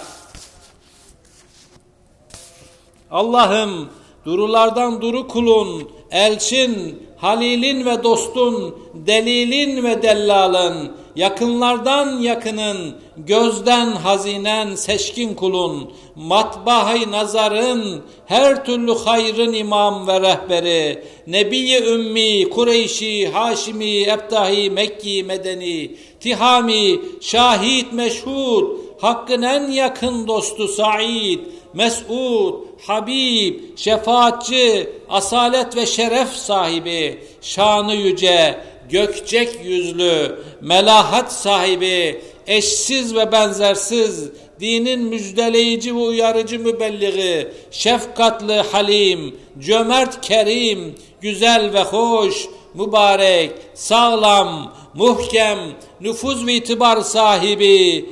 [3.12, 3.90] Allah'ım
[4.26, 15.34] durulardan duru kulun, elçin, halilin ve dostun, delilin ve dellalın, yakınlardan yakının, gözden hazinen seçkin
[15.34, 25.24] kulun, matbahay nazarın, her türlü hayrın imam ve rehberi, Nebi-i Ümmi, Kureyşi, Haşimi, Ebtahi, Mekki,
[25.24, 31.40] Medeni, Tihami, Şahit, Meşhud, Hakkın en yakın dostu Said,
[31.74, 32.54] Mes'ud,
[32.88, 38.60] Habib, şefaatçi, asalet ve şeref sahibi, şanı yüce,
[38.94, 44.30] gökçek yüzlü, melahat sahibi, eşsiz ve benzersiz,
[44.60, 55.60] dinin müjdeleyici ve uyarıcı mübelliği, şefkatli halim, cömert kerim, güzel ve hoş, mübarek, sağlam, muhkem,
[56.02, 58.06] nüfuz ve itibar sahibi,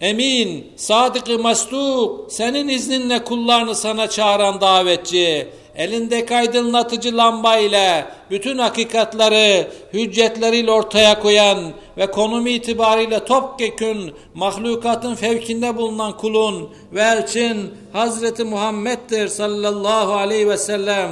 [0.00, 9.66] Emin, sadık-ı masduk, senin izninle kullarını sana çağıran davetçi, elindeki aydınlatıcı lamba ile bütün hakikatları
[9.92, 19.28] hüccetleriyle ortaya koyan ve konumu itibariyle topyekün mahlukatın fevkinde bulunan kulun ve elçin Hazreti Muhammed'dir
[19.28, 21.10] sallallahu aleyhi ve sellem.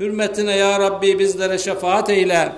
[0.00, 2.52] Hürmetine ya Rabbi bizlere şefaat eyle.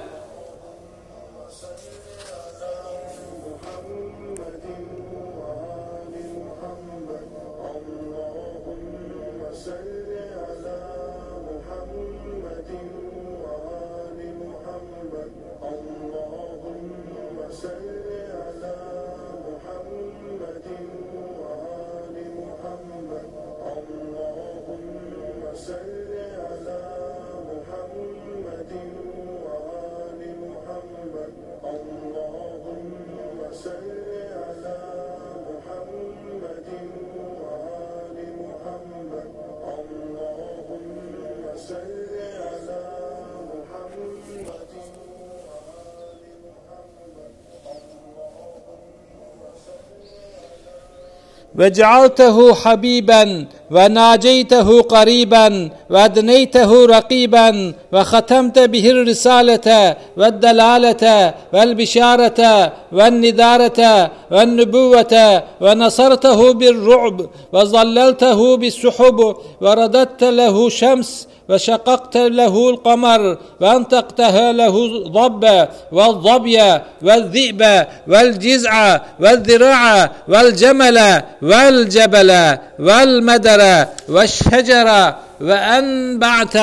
[51.63, 65.43] ve cealtehu habiben ve naceytehu kariben وأدنيته رقيبا وختمت به الرسالة والدلالة والبشارة والنذارة والنبوة
[65.61, 67.17] ونصرته بالرعب
[67.53, 76.59] وظللته بالسحب ورددت له شمس وشققت له القمر وانطقتها له الضب والظبي
[77.03, 82.31] والذئب والجزع والذراع والجمل والجبل
[82.79, 86.57] والمدر والشجر وأنبعت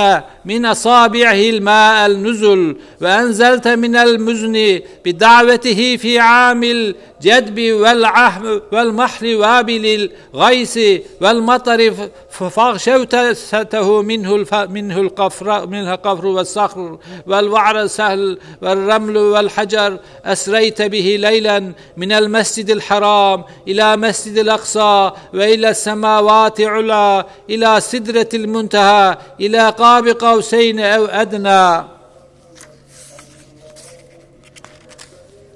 [0.49, 10.79] من أصابعه الماء النزل وأنزلت من المزن بدعوته في عام الجدب والعهم والمحر وابل الغيث
[11.21, 11.93] والمطر
[12.29, 14.45] فاغشوته منه.
[14.69, 16.97] منه القفر منها القفر والصخر
[17.27, 26.61] والوعر السهل والرمل والحجر أسريت به ليلا من المسجد الحرام إلى مسجد الأقصى وإلى السماوات
[26.61, 31.84] علا إلى سدرة المنتهى إلى قاب قوسين أو أدنى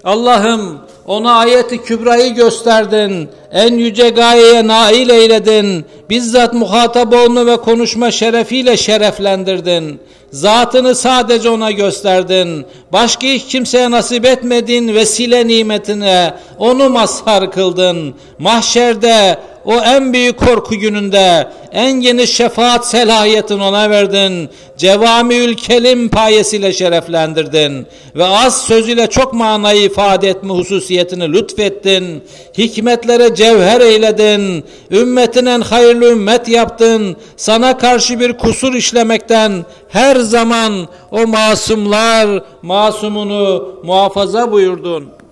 [0.05, 3.29] Allah'ım Ona ayeti kübrayı gösterdin.
[3.53, 5.85] En yüce gayeye nail eyledin.
[6.11, 10.01] Bizzat muhatap olma ve konuşma şerefiyle şereflendirdin.
[10.31, 12.67] Zatını sadece ona gösterdin.
[12.93, 16.35] Başka hiç kimseye nasip etmedin vesile nimetine.
[16.59, 18.15] Onu mazhar kıldın.
[18.39, 24.50] Mahşerde o en büyük korku gününde en geniş şefaat selahiyetini ona verdin.
[24.78, 27.88] Cevamiül kelim payesiyle şereflendirdin.
[28.16, 32.24] Ve az sözüyle çok manayı ifade etme hususiyetini lütfettin.
[32.58, 34.64] Hikmetlere cevher eyledin.
[34.92, 37.16] Ümmetin en hayırlı ümmet yaptın.
[37.38, 45.23] Sana karşı bir kusur işlemekten her zaman o masumlar masumunu muhafaza buyurdun.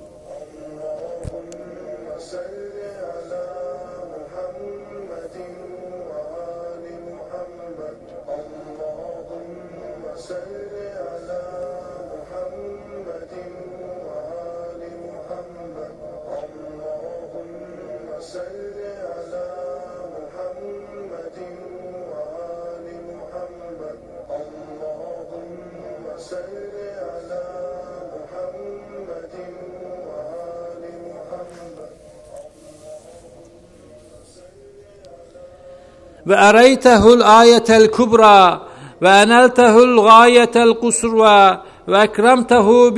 [36.28, 38.62] وأريته الآية الكبرى
[39.02, 41.58] وأنلته الغاية القصوى
[41.88, 42.90] وأكرمته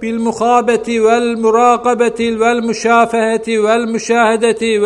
[0.00, 4.78] بالمخابة والمراقبة والمشافهة والمشاهدة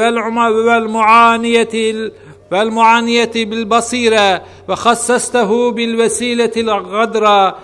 [0.67, 2.11] والمعانية
[2.53, 7.57] والمعانية بالبصيرة وخصصته بالوسيلة الغدرة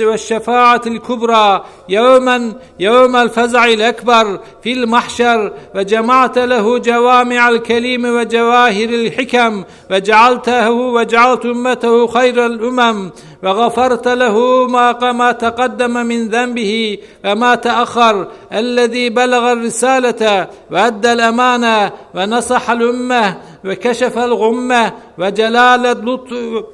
[0.00, 10.70] والشفاعة الكبرى يوما يوم الفزع الأكبر في المحشر وجمعت له جوامع الكليم وجواهر الحكم وجعلته
[10.70, 13.10] وجعلت أمته خير الأمم
[13.42, 22.70] وغفرت له ما ما تقدم من ذنبه وما تأخر الذي بلغ الرسالة وأدى الأمانة ونصح
[22.70, 25.86] الأمة وكشف الغمة وجلال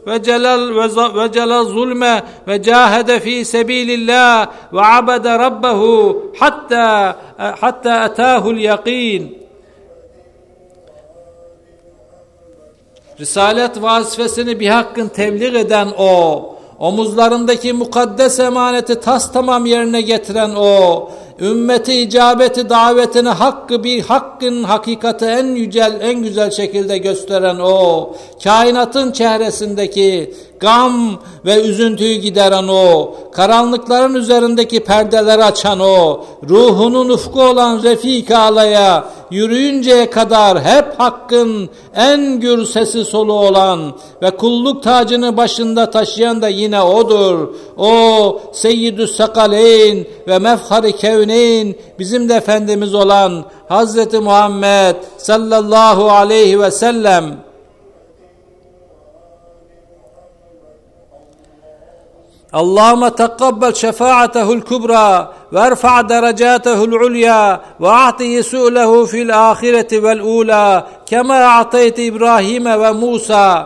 [0.07, 0.73] وجلال
[1.17, 2.21] وجلال الظلم
[2.91, 7.17] cahede fi sebilillah ve abede rabbehu hatta
[7.61, 9.41] hatta etahul yakin.
[13.21, 16.45] Risalet vazifesini bir hakkın tebliğ eden o,
[16.79, 21.11] omuzlarındaki mukaddes emaneti tas tamam yerine getiren o,
[21.41, 28.11] ümmeti icabeti davetini hakkı bir hakkın hakikati en yücel en güzel şekilde gösteren o
[28.45, 37.83] kainatın çehresindeki gam ve üzüntüyü gideren o karanlıkların üzerindeki perdeleri açan o ruhunun ufku olan
[37.83, 45.91] Refik Ala'ya yürüyünceye kadar hep hakkın en gür sesi solu olan ve kulluk tacını başında
[45.91, 47.49] taşıyan da yine odur.
[47.79, 50.97] O Seyyidü Sakaleyn ve Mefhari
[51.30, 57.26] Kevneyn bizim de Efendimiz olan Hazreti Muhammed sallallahu aleyhi ve sellem
[62.62, 65.10] اللهم تقبل شفاعته الكبرى
[65.54, 73.66] وارفع درجاته العليا واعطه سؤله في الاخره والاولى كما اعطيت ابراهيم وموسى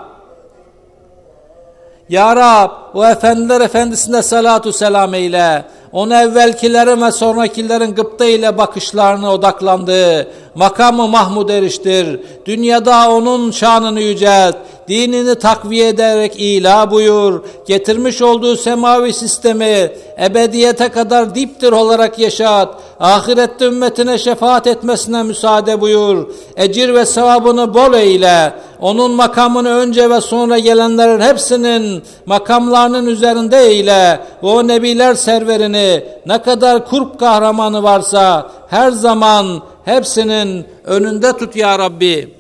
[2.10, 5.66] Ya Rab o efendiler efendisine salatu selam eyle.
[5.95, 10.29] Onu evvelkilerin ve sonrakilerin gıpta ile bakışlarına odaklandı.
[10.55, 12.21] Makamı Mahmud eriştir.
[12.47, 14.57] Dünyada onun şanını yücelt.
[14.89, 17.41] Dinini takviye ederek ila buyur.
[17.67, 22.75] Getirmiş olduğu semavi sistemi ebediyete kadar diptir olarak yaşat.
[23.01, 26.27] Ahirette ümmetine şefaat etmesine müsaade buyur.
[26.57, 28.53] Ecir ve sevabını bol eyle.
[28.81, 34.21] Onun makamını önce ve sonra gelenlerin hepsinin makamlarının üzerinde eyle.
[34.43, 42.35] O nebiler serverini ne kadar kurp kahramanı varsa her zaman hepsinin önünde tut ya Rabbi.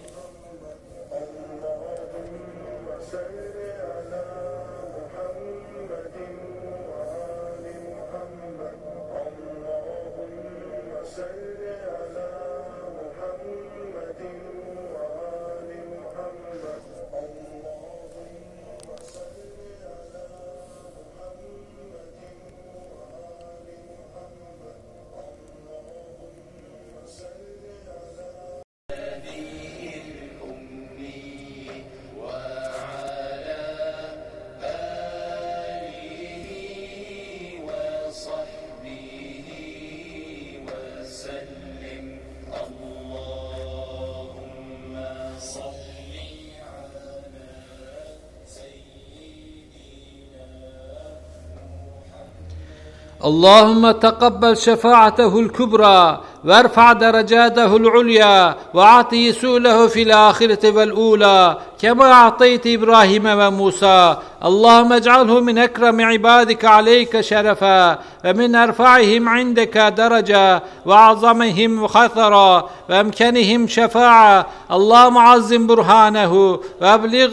[53.25, 56.21] Allahümme tekabbel şefaatehu'l kübra.
[56.47, 64.17] وارفع درجاته العليا وأعطي سؤله في الآخرة والأولى كما أعطيت إبراهيم وموسى.
[64.45, 74.47] اللهم اجعله من أكرم عبادك عليك شرفا ومن أرفعهم عندك درجة وأعظمهم خثرا وأمكنهم شفاعة
[74.73, 77.31] اللهم عظم برهانه وأبلغ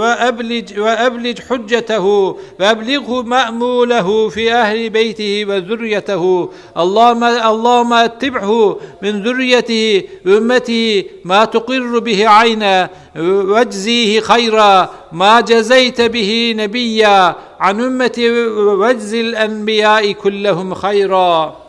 [0.00, 6.50] وأبلج, وأبلج حجته وأبلغه مأموله في أهل بيته وذريته.
[6.78, 16.00] اللهم اللهم أتبع اتبعه من ذريته وامته ما تقر به عينا واجزيه خيرا ما جزيت
[16.00, 21.64] به نبيا عن أمتي واجزي الأنبياء كلهم خيرا.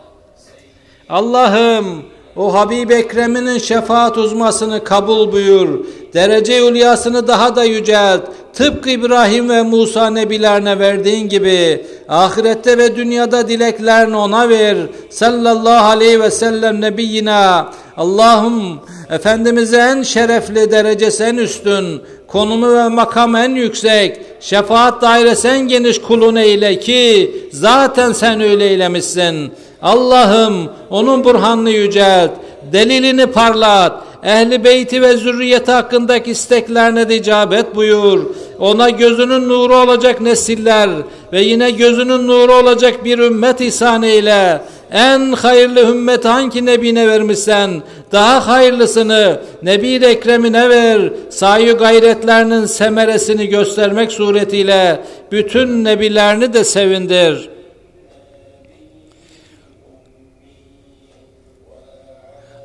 [1.09, 2.03] Allah'ım
[2.35, 5.85] o Habib Ekrem'inin şefaat uzmasını kabul buyur.
[6.13, 8.21] Derece ulyasını daha da yücelt.
[8.53, 14.77] Tıpkı İbrahim ve Musa nebilerine verdiğin gibi ahirette ve dünyada dileklerini ona ver.
[15.09, 17.71] Sallallahu aleyhi ve sellem nebiyyina.
[17.97, 18.79] Allah'ım
[19.09, 22.01] Efendimiz'e en şerefli derecesi en üstün,
[22.35, 28.65] konumu ve makam en yüksek, şefaat dairesi en geniş kulun eyle ki zaten sen öyle
[28.65, 29.51] eylemişsin.
[29.81, 32.31] Allah'ım onun burhanını yücelt,
[32.71, 38.25] delilini parlat, ehli beyti ve zürriyeti hakkındaki isteklerine de icabet buyur.
[38.59, 40.89] Ona gözünün nuru olacak nesiller
[41.33, 44.61] ve yine gözünün nuru olacak bir ümmet ihsan eyle.
[44.91, 51.01] En hayırlı ümmet hangi nebine vermişsen daha hayırlısını Nebi Ekrem'ine ver.
[51.29, 54.99] Sayi gayretlerinin semeresini göstermek suretiyle
[55.31, 57.54] bütün nebilerini de sevindir.''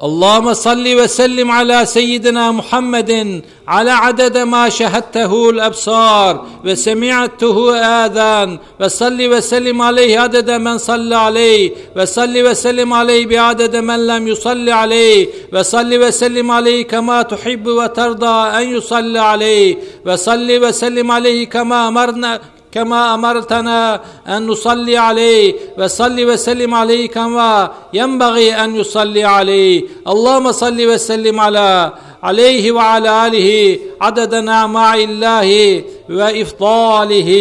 [0.02, 9.82] اللهم صل وسلم على سيدنا محمد على عدد ما شهدته الأبصار وسمعته آذان وصل وسلم
[9.82, 16.50] عليه عدد من صلى عليه وصل وسلم عليه بعدد من لم يصلي عليه وصل وسلم
[16.50, 22.40] عليه كما تحب وترضى أن يصلى عليه وصل وسلم عليه كما أمرنا
[22.71, 30.87] كما امرتنا ان نصلي عليه وصل وسلم عليه كما ينبغي ان يصلي عليه اللهم صل
[30.87, 31.91] وسلم على
[32.23, 37.31] عليه وعلى اله عدد نعماء الله وافضاله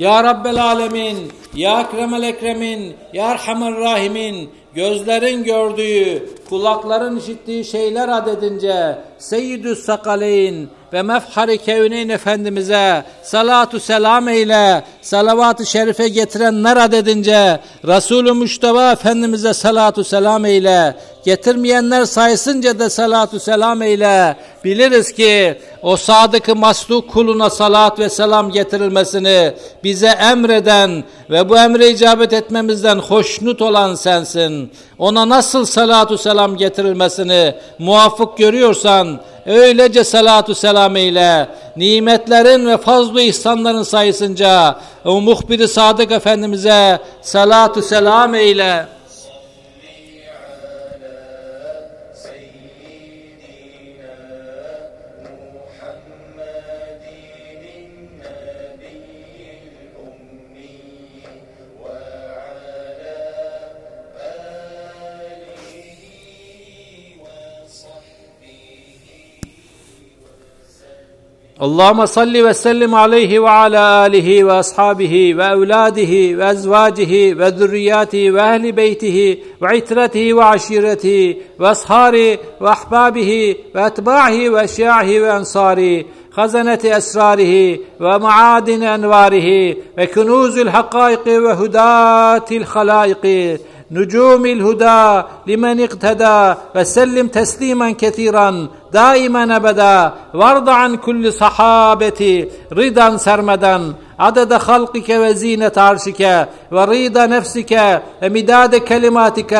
[0.00, 8.98] Ya Rabbel Alemin, Ya Ekremel Ekremin, Ya Erhamer Rahimin, gözlerin gördüğü, kulakların işittiği şeyler adedince
[9.18, 18.91] Seyyidü Sakaleyn ve mefhari kevneyn Efendimiz'e salatu selam eyle, salavat-ı şerife getirenler adedince Resulü Müşteba
[18.91, 24.35] Efendimiz'e salatu selam eyle, getirmeyenler sayısınca da salatu selam eyle.
[24.63, 31.89] Biliriz ki o sadık masluk kuluna salat ve selam getirilmesini bize emreden ve bu emre
[31.89, 34.71] icabet etmemizden hoşnut olan sensin.
[34.97, 41.47] Ona nasıl salatu selam getirilmesini muvaffık görüyorsan öylece salatu selam eyle.
[41.75, 48.94] Nimetlerin ve fazlu ihsanların sayısınca o muhbiri sadık efendimize salatu selam eyle.
[71.62, 82.38] اللهم صل وسلم عليه وعلى اله واصحابه واولاده وازواجه وذرياته واهل بيته وعترته وعشيرته واصهاره
[82.60, 93.26] واحبابه واتباعه واشياعه وانصاره خزنة أسراره ومعادن أنواره وكنوز الحقائق وهداة الخلائق
[93.90, 99.95] نجوم الهدى لمن اقتدى وسلم تسليما كثيرا دائما أبدا
[100.39, 102.35] وارض عن كل صحابتي
[102.79, 103.75] رضا سرمدا.
[104.19, 106.21] عدد خلقك وزينة عرشك
[106.71, 109.53] وريض نفسك ومداد كلماتك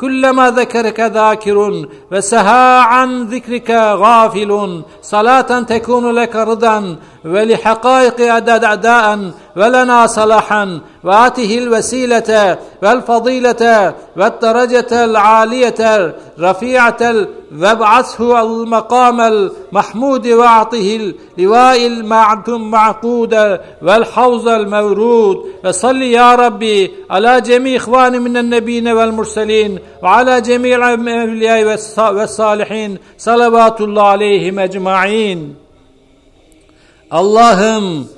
[0.00, 4.82] كلما ذكرك ذاكر وسها عن ذكرك غافل.
[5.02, 10.80] صلاة تكون لك رضا ولحقائق أداد أعداء ولنا صلاحا.
[11.04, 15.80] وآته الوسيلة والفضيلة والدرجة العالية
[16.38, 17.26] الرفيعة
[17.58, 25.36] وابعثه المقام المحمود وأعطه اللواء المعقود والحوض المورود.
[25.64, 29.78] وصل يا ربي على جميع إخواني من النبيين والمرسلين.
[30.02, 31.66] ve ala cemil evliyai
[32.16, 35.56] ve salihin salavatullah aleyhim ecmain.
[37.10, 38.08] Allah'ım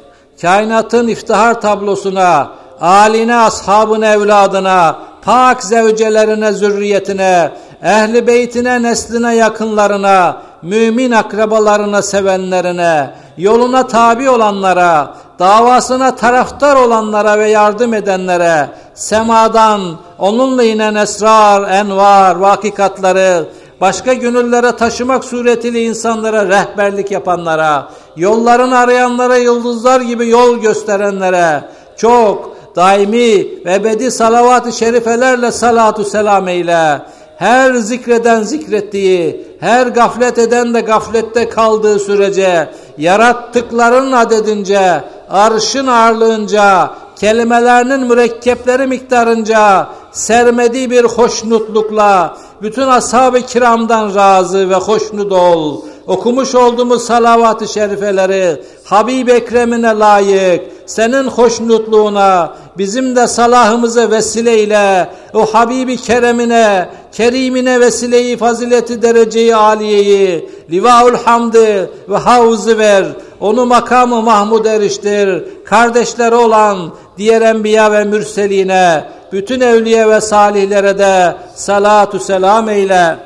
[0.43, 7.53] kainatın iftihar tablosuna, aline, ashabın evladına, pak zevcelerine, zürriyetine,
[7.83, 17.95] ehli beytine, nesline, yakınlarına, mümin akrabalarına, sevenlerine, yoluna tabi olanlara, davasına taraftar olanlara ve yardım
[17.95, 18.69] edenlere,
[19.03, 19.81] semadan
[20.19, 23.47] onunla inen esrar, envar, vakikatları,
[23.81, 31.65] başka gönüllere taşımak suretiyle insanlara rehberlik yapanlara, yollarını arayanlara yıldızlar gibi yol gösterenlere,
[31.97, 37.03] çok daimi ve ebedi salavat-ı şerifelerle salatu selam eyle.
[37.37, 46.91] Her zikreden zikrettiği, her gaflet eden de gaflette kaldığı sürece, yarattıkların adedince, arşın ağırlığınca,
[47.23, 55.83] kelimelerinin mürekkepleri miktarınca, sermediği bir hoşnutlukla, bütün ashab-ı kiramdan razı ve hoşnut ol.
[56.07, 65.97] Okumuş olduğumuz salavat-ı şerifeleri Habib Ekrem'ine layık, senin hoşnutluğuna, bizim de salahımıza vesileyle, o Habibi
[65.97, 73.05] Kerem'ine, Kerim'ine vesileyi, fazileti, dereceyi, aliyeyi, livaul hamdı ve havzı ver.
[73.43, 75.45] Onu makamı Mahmud eriştir.
[75.65, 83.17] Kardeşleri olan diğer enbiya ve mürseline, bütün evliye ve salihlere de salatu selam eyle.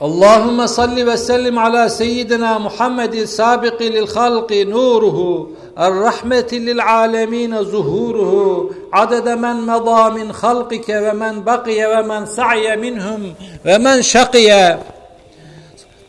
[0.00, 8.72] Allahümme salli ve sellim ala seyyidina Muhammedin sabiqi lil halqi nuruhu er-rahmeti lil alemine zuhuruhu
[8.92, 13.22] adede men meda min halqike ve men bakiye ve men sa'ye minhum
[13.64, 14.78] ve men şakiye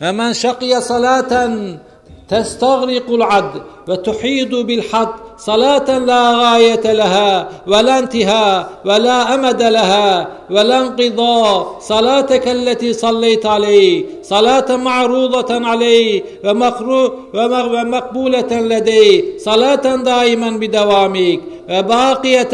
[0.00, 1.80] ve men şakiye salaten
[2.28, 3.44] testagriqul ad.
[3.88, 5.08] وتحيط بالحد
[5.38, 11.78] صلاة لا غاية لها ولا انتهاء ولا أمد لها ولا انقضاء.
[11.80, 16.22] صلاتك التي صليت عليه صلاة معروضة عليه
[17.34, 19.38] ومقبولة لديه.
[19.38, 22.48] صلاة دائما بدوامك وباقية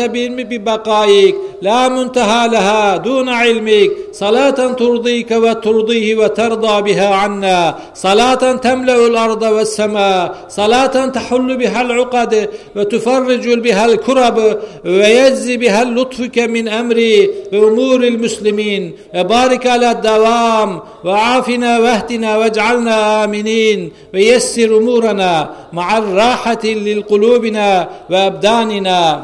[0.50, 1.34] ببقائك.
[1.62, 3.90] لا منتهى لها دون علمك.
[4.12, 7.74] صلاة ترضيك وترضيه وترضى بها عنا.
[7.94, 10.34] صلاة تملأ الأرض والسماء.
[10.48, 17.64] صلاة tehullu bihal ukade ve tufarricul bihal kurabı ve yezzi bihal lutfuke min emri ve
[17.64, 21.98] umuril müslimin ve barik ala devam ve afina ve
[22.40, 29.20] ve ec'alna aminin ve yessir umurana ma'al rahati lil kulubina ve abdanina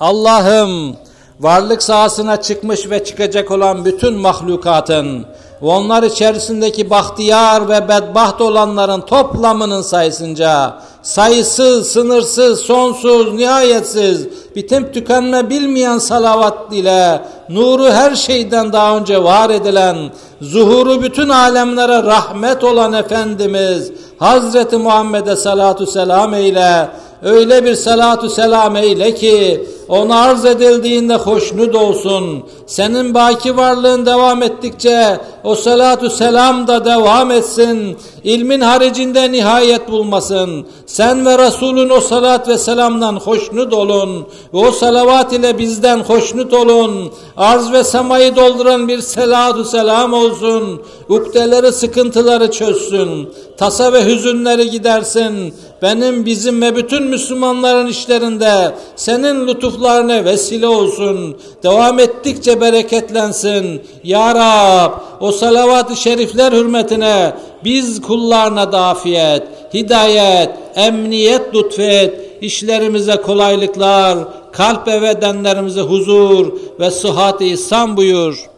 [0.00, 0.96] Allah'ım
[1.40, 5.26] varlık sahasına çıkmış ve çıkacak olan bütün mahlukatın
[5.62, 15.50] ve onlar içerisindeki bahtiyar ve bedbaht olanların toplamının sayısınca sayısız, sınırsız, sonsuz, nihayetsiz, bitip tükenme
[15.50, 19.96] bilmeyen salavat ile nuru her şeyden daha önce var edilen,
[20.40, 26.88] zuhuru bütün alemlere rahmet olan Efendimiz Hazreti Muhammed'e salatu selam eyle,
[27.22, 32.42] öyle bir salatu selam eyle ki ona arz edildiğinde hoşnut olsun.
[32.66, 37.96] Senin baki varlığın devam ettikçe o salatu selam da devam etsin.
[38.24, 40.66] İlmin haricinde nihayet bulmasın.
[40.86, 44.26] Sen ve Resulün o salat ve selamdan hoşnut olun.
[44.54, 47.12] Ve o salavat ile bizden hoşnut olun.
[47.36, 50.82] Arz ve semayı dolduran bir salatu selam olsun.
[51.08, 53.28] Ukdeleri sıkıntıları çözsün.
[53.58, 55.54] Tasa ve hüzünleri gidersin.
[55.82, 61.36] Benim bizim ve bütün Müslümanların işlerinde senin lütuflarına vesile olsun.
[61.62, 63.82] Devam ettikçe bereketlensin.
[64.04, 67.32] Ya Rab o salavat-ı şerifler hürmetine
[67.64, 69.42] biz kullarına da afiyet,
[69.74, 74.18] hidayet, emniyet lütfet, işlerimize kolaylıklar,
[74.52, 78.51] kalp ve bedenlerimize huzur ve sıhhat-i ihsan buyur.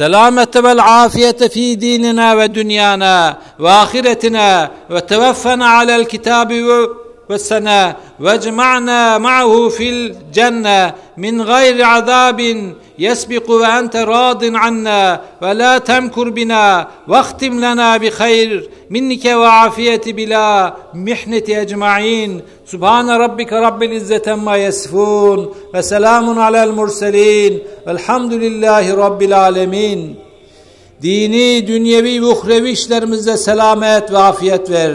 [0.00, 6.52] سلامة والعافية في ديننا ودنيانا وآخرتنا وتوفنا على الكتاب
[7.30, 15.24] ve sene ve cema'na ma'hu fil cenne min gayri azabin yesbiku ve ente radin anna
[15.42, 22.42] ve la temkur bina vaktim lana bi hayr minnike ve afiyeti bila mihneti ecma'in.
[22.66, 27.64] Subhane rabbike rabbil izzeten ma yesifun ve selamun alel murselin.
[27.86, 30.16] Velhamdülillahi rabbil alemin.
[31.02, 34.92] Dini, dünyevi ve uhrevi işlerimizde selamet ve afiyet ver.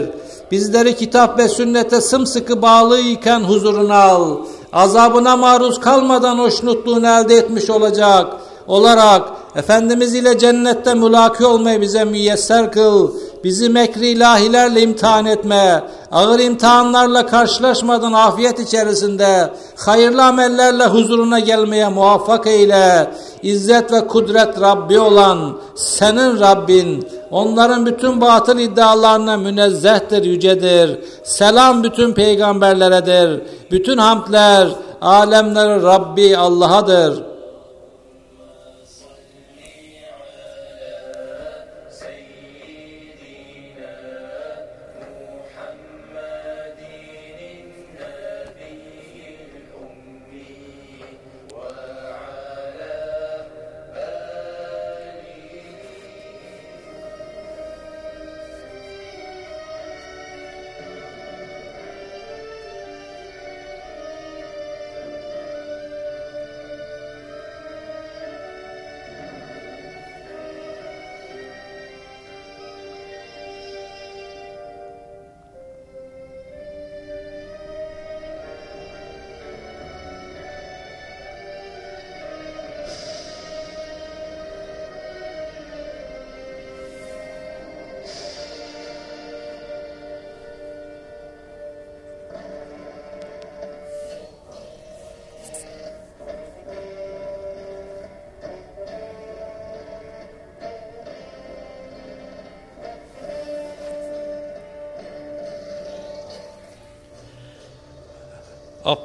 [0.50, 4.36] Bizleri kitap ve sünnete sımsıkı bağlıyken huzuruna al.
[4.72, 8.36] Azabına maruz kalmadan hoşnutluğunu elde etmiş olacak
[8.66, 9.22] olarak
[9.56, 13.10] Efendimiz ile cennette mülaki olmayı bize müyesser kıl.
[13.44, 15.84] Bizi mekri ilahilerle imtihan etme.
[16.12, 23.10] Ağır imtihanlarla karşılaşmadan afiyet içerisinde hayırlı amellerle huzuruna gelmeye muvaffak eyle.
[23.42, 27.08] İzzet ve kudret Rabbi olan senin Rabbin.
[27.30, 30.98] Onların bütün batıl iddialarına münezzehtir, yücedir.
[31.24, 33.42] Selam bütün peygamberleredir.
[33.70, 34.68] Bütün hamdler
[35.00, 37.35] alemlerin Rabbi Allah'adır.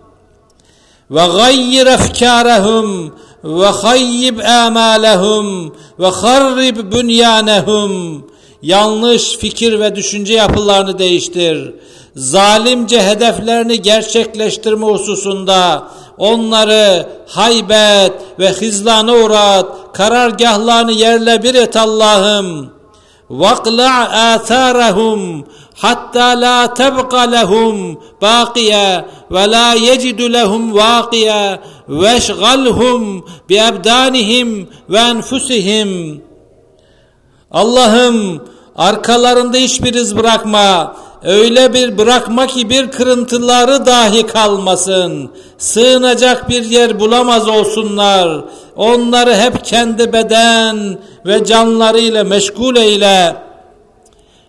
[1.11, 3.13] Ve gayyir efkarehum
[3.45, 8.25] ve hayyib amalehum ve harrib bünyanehum
[8.61, 11.73] yanlış fikir ve düşünce yapılarını değiştir.
[12.15, 15.87] Zalimce hedeflerini gerçekleştirme hususunda
[16.17, 22.74] onları haybet ve hizlana uğrat, karargahlarını yerle bir et Allah'ım.
[23.30, 23.94] وَقْلَعْ
[24.34, 25.44] آثَارَهُمْ
[25.82, 36.22] حَتَّى لَا تَبْقَ لَهُمْ بَاقِيَا وَلَا يَجِدُ لَهُمْ وَاقِيَا veşgalhum bi ebdanihim ve enfusihim.
[37.50, 38.44] Allah'ım
[38.76, 40.96] arkalarında hiçbir iz bırakma.
[41.24, 45.30] Öyle bir bırakma ki bir kırıntıları dahi kalmasın.
[45.58, 48.44] Sığınacak bir yer bulamaz olsunlar.
[48.76, 53.35] Onları hep kendi beden ve canlarıyla meşgul eyle.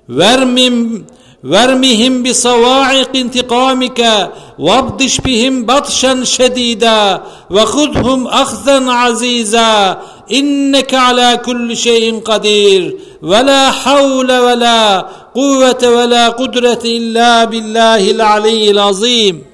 [0.09, 1.07] Vermim
[1.45, 10.03] vermihim bi savaiq intikamike vabdiş bihim batşan şedida ve khudhum ahzan aziza.
[10.29, 12.97] İnneke ala kulli şeyin kadir.
[13.23, 19.45] Ve la havle ve la kuvvete ve la kudrete illa billahil aliyyil azim.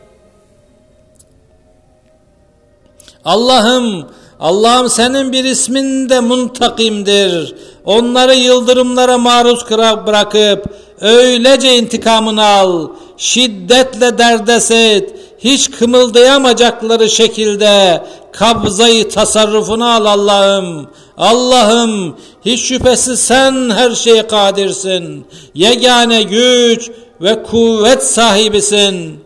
[3.25, 4.07] Allah'ım
[4.43, 7.55] Allah'ım senin bir ismin de muntakimdir.
[7.85, 9.71] Onları yıldırımlara maruz
[10.07, 10.65] bırakıp
[11.01, 12.89] öylece intikamını al.
[13.17, 15.15] Şiddetle derdeset.
[15.39, 20.87] Hiç kımıldayamayacakları şekilde kabzayı tasarrufunu al Allah'ım.
[21.19, 25.27] Allah'ım hiç şüphesiz sen her şeye kadirsin.
[25.55, 26.91] Yegane güç
[27.21, 29.23] ve kuvvet sahibisin.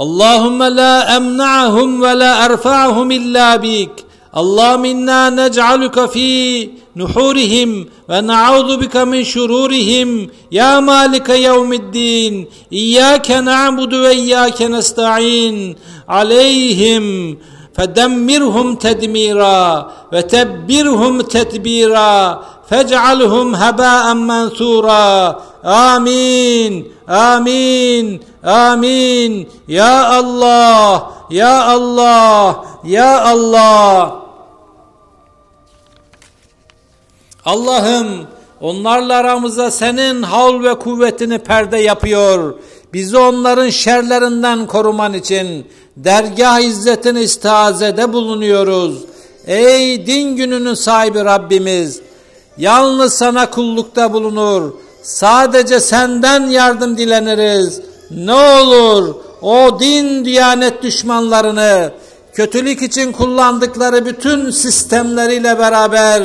[0.00, 4.04] اللهم لا امنعهم ولا ارفعهم الا بك
[4.36, 13.94] اللهم انا نجعلك في نحورهم ونعوذ بك من شرورهم يا مالك يوم الدين اياك نعبد
[13.94, 15.76] واياك نستعين
[16.08, 17.38] عليهم
[17.74, 22.42] فدمرهم تدميرا وتبرهم تتبيرا
[22.73, 25.39] fec'alhum hebâen mensûrâ.
[25.63, 29.49] Amin, amin, amin.
[29.67, 34.23] Ya Allah, ya Allah, ya Allah.
[37.45, 38.07] Allah'ım
[38.61, 42.53] onlarla aramıza senin havl ve kuvvetini perde yapıyor.
[42.93, 45.67] Bizi onların şerlerinden koruman için
[45.97, 49.05] dergah izzetini istazede bulunuyoruz.
[49.47, 52.01] Ey din gününün sahibi Rabbimiz!
[52.57, 54.71] Yalnız sana kullukta bulunur.
[55.03, 57.81] Sadece senden yardım dileniriz.
[58.11, 61.91] Ne olur o din diyanet düşmanlarını
[62.33, 66.23] kötülük için kullandıkları bütün sistemleriyle beraber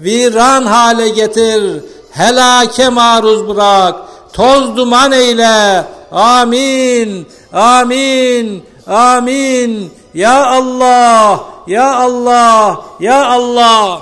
[0.00, 1.84] viran hale getir.
[2.10, 3.94] Helake maruz bırak.
[4.32, 5.84] Toz duman eyle.
[6.12, 7.26] Amin.
[7.52, 8.64] Amin.
[8.86, 9.90] Amin.
[10.14, 11.40] Ya Allah.
[11.66, 12.80] Ya Allah.
[13.00, 14.00] Ya Allah.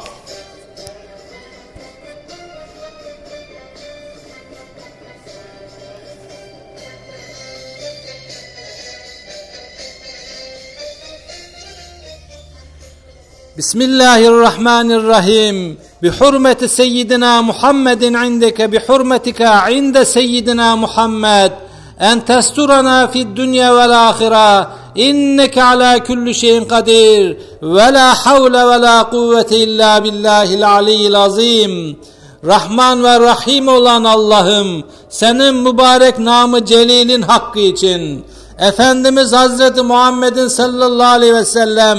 [13.59, 15.77] Bismillahirrahmanirrahim.
[16.03, 21.53] Bi hurmeti seyyidina Muhammedin indeke bi hurmetika inde seyyidina Muhammed.
[22.01, 24.71] En testurana fid dünya vel ahira.
[24.95, 27.37] İnneke ala kulli şeyin kadir.
[27.63, 31.97] Ve la havle ve la kuvvete illa billahil aliyyil azim.
[32.45, 38.25] Rahman ve Rahim olan Allah'ım senin mübarek namı celilin hakkı için
[38.59, 41.99] Efendimiz Hazreti Muhammed'in sallallahu aleyhi ve sellem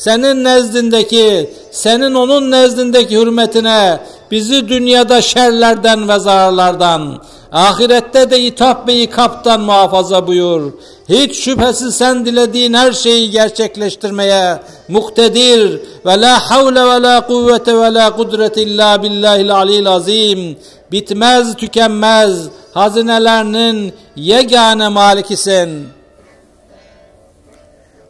[0.00, 7.22] senin nezdindeki, senin onun nezdindeki hürmetine bizi dünyada şerlerden ve zararlardan,
[7.52, 10.72] ahirette de itap ve ikaptan muhafaza buyur.
[11.08, 17.94] Hiç şüphesiz sen dilediğin her şeyi gerçekleştirmeye muktedir ve la havle ve la kuvvete ve
[17.94, 20.56] la kudrete illa billahil alil azim.
[20.92, 22.38] Bitmez tükenmez
[22.74, 25.99] hazinelerinin yegane malikisin.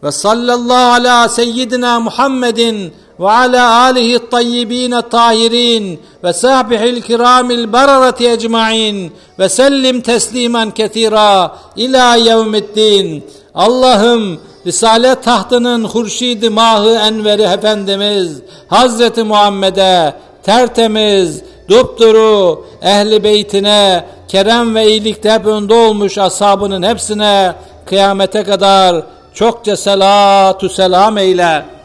[0.05, 9.13] Ve sallallahu ala seyyidina Muhammedin ve ala alihi tayyibin tahirin ve sahbihil kiramil bararati ecmain
[9.39, 13.25] ve sellim teslimen ketira ila yevmiddin.
[13.55, 24.89] Allah'ım Risalet tahtının hurşidi mahı enveri Efendimiz Hazreti Muhammed'e tertemiz, dupduru, ehli beytine, kerem ve
[24.89, 27.55] iyilikte hep önde olmuş ashabının hepsine
[27.87, 31.80] kıyamete kadar çokça salatu selam eyle.